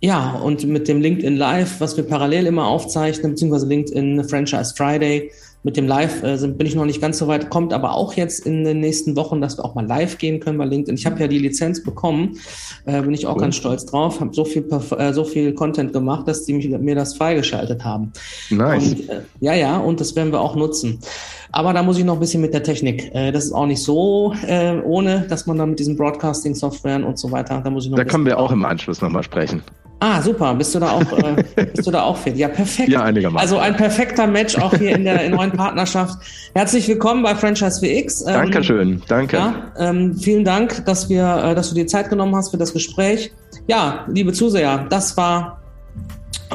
ja, 0.00 0.34
und 0.34 0.64
mit 0.66 0.88
dem 0.88 1.00
LinkedIn 1.00 1.36
Live, 1.36 1.80
was 1.80 1.96
wir 1.96 2.04
parallel 2.04 2.46
immer 2.46 2.66
aufzeichnen, 2.66 3.32
beziehungsweise 3.32 3.66
LinkedIn 3.66 4.24
Franchise 4.24 4.74
Friday, 4.76 5.30
mit 5.64 5.76
dem 5.76 5.88
Live 5.88 6.22
äh, 6.22 6.36
bin 6.46 6.66
ich 6.66 6.76
noch 6.76 6.84
nicht 6.84 7.00
ganz 7.00 7.18
so 7.18 7.26
weit, 7.26 7.50
kommt 7.50 7.72
aber 7.72 7.94
auch 7.94 8.14
jetzt 8.14 8.46
in 8.46 8.64
den 8.64 8.78
nächsten 8.80 9.16
Wochen, 9.16 9.40
dass 9.40 9.58
wir 9.58 9.64
auch 9.64 9.74
mal 9.74 9.84
live 9.84 10.16
gehen 10.18 10.38
können 10.38 10.56
bei 10.56 10.64
LinkedIn. 10.64 10.94
Ich 10.94 11.04
habe 11.04 11.18
ja 11.18 11.26
die 11.26 11.38
Lizenz 11.38 11.82
bekommen, 11.82 12.38
äh, 12.86 13.02
bin 13.02 13.12
ich 13.12 13.26
auch 13.26 13.34
cool. 13.34 13.42
ganz 13.42 13.56
stolz 13.56 13.84
drauf, 13.84 14.20
habe 14.20 14.32
so 14.32 14.44
viel 14.44 14.64
äh, 14.96 15.12
so 15.12 15.24
viel 15.24 15.52
Content 15.54 15.92
gemacht, 15.92 16.28
dass 16.28 16.44
die 16.44 16.52
mich, 16.52 16.68
mir 16.68 16.94
das 16.94 17.16
freigeschaltet 17.16 17.84
haben. 17.84 18.12
Nice. 18.50 18.92
Und, 18.92 19.08
äh, 19.08 19.20
ja, 19.40 19.54
ja, 19.54 19.78
und 19.78 20.00
das 20.00 20.14
werden 20.14 20.32
wir 20.32 20.40
auch 20.40 20.54
nutzen. 20.54 21.00
Aber 21.50 21.72
da 21.72 21.82
muss 21.82 21.98
ich 21.98 22.04
noch 22.04 22.14
ein 22.14 22.20
bisschen 22.20 22.40
mit 22.40 22.54
der 22.54 22.62
Technik. 22.62 23.12
Äh, 23.12 23.32
das 23.32 23.46
ist 23.46 23.52
auch 23.52 23.66
nicht 23.66 23.82
so 23.82 24.34
äh, 24.46 24.78
ohne, 24.80 25.26
dass 25.28 25.46
man 25.46 25.58
da 25.58 25.66
mit 25.66 25.80
diesen 25.80 25.96
Broadcasting-Softwaren 25.96 27.02
und 27.02 27.18
so 27.18 27.32
weiter, 27.32 27.60
da 27.62 27.68
muss 27.68 27.84
ich 27.84 27.90
noch. 27.90 27.96
Da 27.96 28.04
können 28.04 28.26
wir 28.26 28.38
auch 28.38 28.52
im 28.52 28.64
Anschluss 28.64 29.00
nochmal 29.00 29.24
sprechen. 29.24 29.62
Ah, 30.00 30.22
super. 30.22 30.54
Bist 30.54 30.74
du 30.74 30.78
da 30.78 30.92
auch, 30.92 31.12
äh, 31.12 31.44
bist 31.74 31.86
du 31.86 31.90
da 31.90 32.02
auch 32.02 32.16
fit? 32.16 32.36
Ja, 32.36 32.48
perfekt. 32.48 32.88
Ja, 32.88 33.02
einigermaßen. 33.02 33.40
Also 33.40 33.58
ein 33.58 33.76
perfekter 33.76 34.26
Match 34.26 34.56
auch 34.56 34.72
hier 34.74 34.94
in 34.94 35.04
der 35.04 35.24
in 35.24 35.32
neuen 35.32 35.50
Partnerschaft. 35.50 36.18
Herzlich 36.54 36.86
willkommen 36.86 37.22
bei 37.22 37.34
Franchise 37.34 37.80
VX. 37.80 38.20
Ähm, 38.20 38.26
Dankeschön. 38.26 39.02
Danke. 39.08 39.36
Ja, 39.36 39.72
ähm, 39.76 40.16
vielen 40.16 40.44
Dank, 40.44 40.84
dass 40.84 41.08
wir, 41.08 41.24
äh, 41.44 41.54
dass 41.54 41.70
du 41.70 41.74
dir 41.74 41.86
Zeit 41.88 42.10
genommen 42.10 42.34
hast 42.36 42.50
für 42.50 42.58
das 42.58 42.72
Gespräch. 42.72 43.32
Ja, 43.66 44.04
liebe 44.08 44.32
Zuseher, 44.32 44.86
das 44.88 45.16
war 45.16 45.60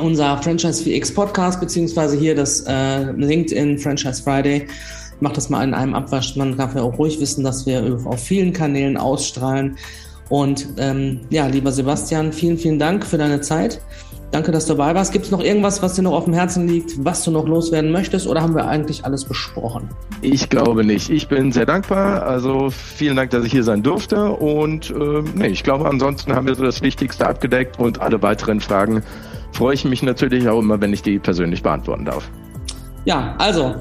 unser 0.02 0.38
Franchise 0.38 0.82
VX 0.84 1.14
Podcast, 1.14 1.60
beziehungsweise 1.60 2.18
hier 2.18 2.36
das 2.36 2.62
äh, 2.62 3.12
LinkedIn 3.12 3.78
Franchise 3.78 4.24
Friday. 4.24 4.68
Ich 4.68 5.22
mach 5.22 5.34
das 5.34 5.50
mal 5.50 5.64
in 5.64 5.74
einem 5.74 5.96
Abwasch. 5.96 6.36
Man 6.38 6.56
darf 6.58 6.76
ja 6.76 6.82
auch 6.82 6.98
ruhig 6.98 7.20
wissen, 7.20 7.44
dass 7.44 7.66
wir 7.66 8.00
auf 8.06 8.24
vielen 8.24 8.54
Kanälen 8.54 8.96
ausstrahlen. 8.96 9.78
Und 10.30 10.68
ähm, 10.78 11.22
ja, 11.30 11.48
lieber 11.48 11.72
Sebastian, 11.72 12.32
vielen, 12.32 12.58
vielen 12.58 12.80
Dank 12.80 13.06
für 13.06 13.18
deine 13.18 13.42
Zeit. 13.42 13.82
Danke, 14.34 14.52
dass 14.52 14.66
du 14.66 14.74
dabei 14.74 14.96
warst. 14.96 15.12
Gibt 15.12 15.26
es 15.26 15.32
noch 15.32 15.44
irgendwas, 15.44 15.84
was 15.84 15.94
dir 15.94 16.02
noch 16.02 16.14
auf 16.14 16.26
dem 16.26 16.34
Herzen 16.34 16.68
liegt, 16.68 17.06
was 17.06 17.24
du 17.24 17.30
noch 17.30 17.48
loswerden 17.48 17.92
möchtest 17.92 18.26
oder 18.26 18.42
haben 18.42 18.56
wir 18.56 18.68
eigentlich 18.68 19.06
alles 19.06 19.26
besprochen? 19.26 19.90
Ich 20.22 20.50
glaube 20.50 20.84
nicht. 20.84 21.12
Ich 21.12 21.28
bin 21.28 21.52
sehr 21.52 21.68
dankbar. 21.68 22.24
Also 22.24 22.72
vielen 22.72 23.16
Dank, 23.16 23.30
dass 23.30 23.46
ich 23.46 23.52
hier 23.52 23.64
sein 23.64 23.84
durfte. 23.84 24.32
Und 24.32 24.90
äh, 24.90 25.22
nee, 25.36 25.50
ich 25.50 25.62
glaube, 25.62 25.88
ansonsten 25.88 26.34
haben 26.34 26.48
wir 26.48 26.56
so 26.56 26.64
das 26.64 26.82
Wichtigste 26.82 27.28
abgedeckt 27.28 27.78
und 27.78 28.02
alle 28.02 28.24
weiteren 28.24 28.60
Fragen 28.60 29.04
freue 29.52 29.76
ich 29.76 29.86
mich 29.86 30.02
natürlich 30.02 30.50
auch 30.50 30.60
immer, 30.60 30.82
wenn 30.82 30.94
ich 30.94 31.04
die 31.04 31.20
persönlich 31.20 31.62
beantworten 31.62 32.06
darf. 32.06 32.28
Ja, 33.06 33.36
also 33.38 33.76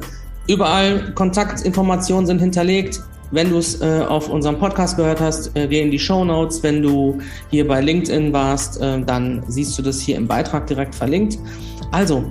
überall 0.49 1.15
Kontaktinformationen 1.15 2.27
sind 2.27 2.41
hinterlegt. 2.41 3.01
Wenn 3.33 3.51
du 3.51 3.59
es 3.59 3.81
äh, 3.81 4.05
auf 4.07 4.29
unserem 4.29 4.59
Podcast 4.59 4.97
gehört 4.97 5.21
hast, 5.21 5.57
äh, 5.57 5.67
geh 5.67 5.81
in 5.81 5.91
die 5.91 5.99
Show 5.99 6.25
Notes. 6.25 6.63
Wenn 6.63 6.83
du 6.83 7.19
hier 7.51 7.67
bei 7.67 7.81
LinkedIn 7.81 8.33
warst, 8.33 8.81
äh, 8.81 9.01
dann 9.01 9.43
siehst 9.49 9.77
du 9.79 9.83
das 9.83 10.01
hier 10.01 10.17
im 10.17 10.29
Beitrag 10.29 10.67
direkt 10.67 10.95
verlinkt. 10.95 11.39
Also, 11.91 12.25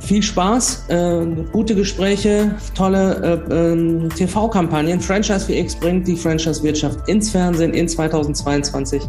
viel 0.00 0.22
Spaß, 0.22 0.84
äh, 0.88 1.26
gute 1.52 1.74
Gespräche, 1.74 2.54
tolle 2.74 3.42
äh, 3.50 3.54
äh, 3.54 4.08
TV-Kampagnen. 4.08 5.00
Franchise 5.00 5.46
VX 5.46 5.76
bringt 5.76 6.06
die 6.06 6.16
Franchise-Wirtschaft 6.16 7.08
ins 7.08 7.30
Fernsehen 7.30 7.72
in 7.72 7.88
2022. 7.88 9.02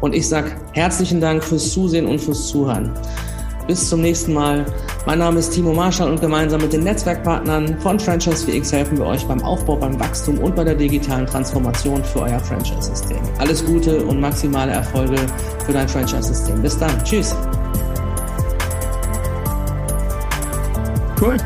Und 0.00 0.14
ich 0.14 0.28
sage 0.28 0.52
herzlichen 0.72 1.20
Dank 1.20 1.44
fürs 1.44 1.70
Zusehen 1.70 2.06
und 2.06 2.18
fürs 2.18 2.48
Zuhören. 2.48 2.90
Bis 3.66 3.88
zum 3.88 4.00
nächsten 4.00 4.32
Mal. 4.32 4.66
Mein 5.06 5.18
Name 5.18 5.38
ist 5.38 5.50
Timo 5.50 5.72
Marschall 5.72 6.10
und 6.10 6.20
gemeinsam 6.20 6.60
mit 6.60 6.72
den 6.72 6.82
Netzwerkpartnern 6.82 7.78
von 7.80 7.98
Franchise 7.98 8.46
4X 8.46 8.72
helfen 8.72 8.98
wir 8.98 9.06
euch 9.06 9.24
beim 9.26 9.42
Aufbau, 9.42 9.76
beim 9.76 9.98
Wachstum 9.98 10.38
und 10.38 10.56
bei 10.56 10.64
der 10.64 10.74
digitalen 10.74 11.26
Transformation 11.26 12.04
für 12.04 12.22
euer 12.22 12.40
Franchise-System. 12.40 13.18
Alles 13.38 13.64
Gute 13.64 14.04
und 14.04 14.20
maximale 14.20 14.72
Erfolge 14.72 15.16
für 15.64 15.72
dein 15.72 15.88
Franchise-System. 15.88 16.60
Bis 16.62 16.78
dann. 16.78 17.02
Tschüss. 17.04 17.34
Cool. 21.20 21.36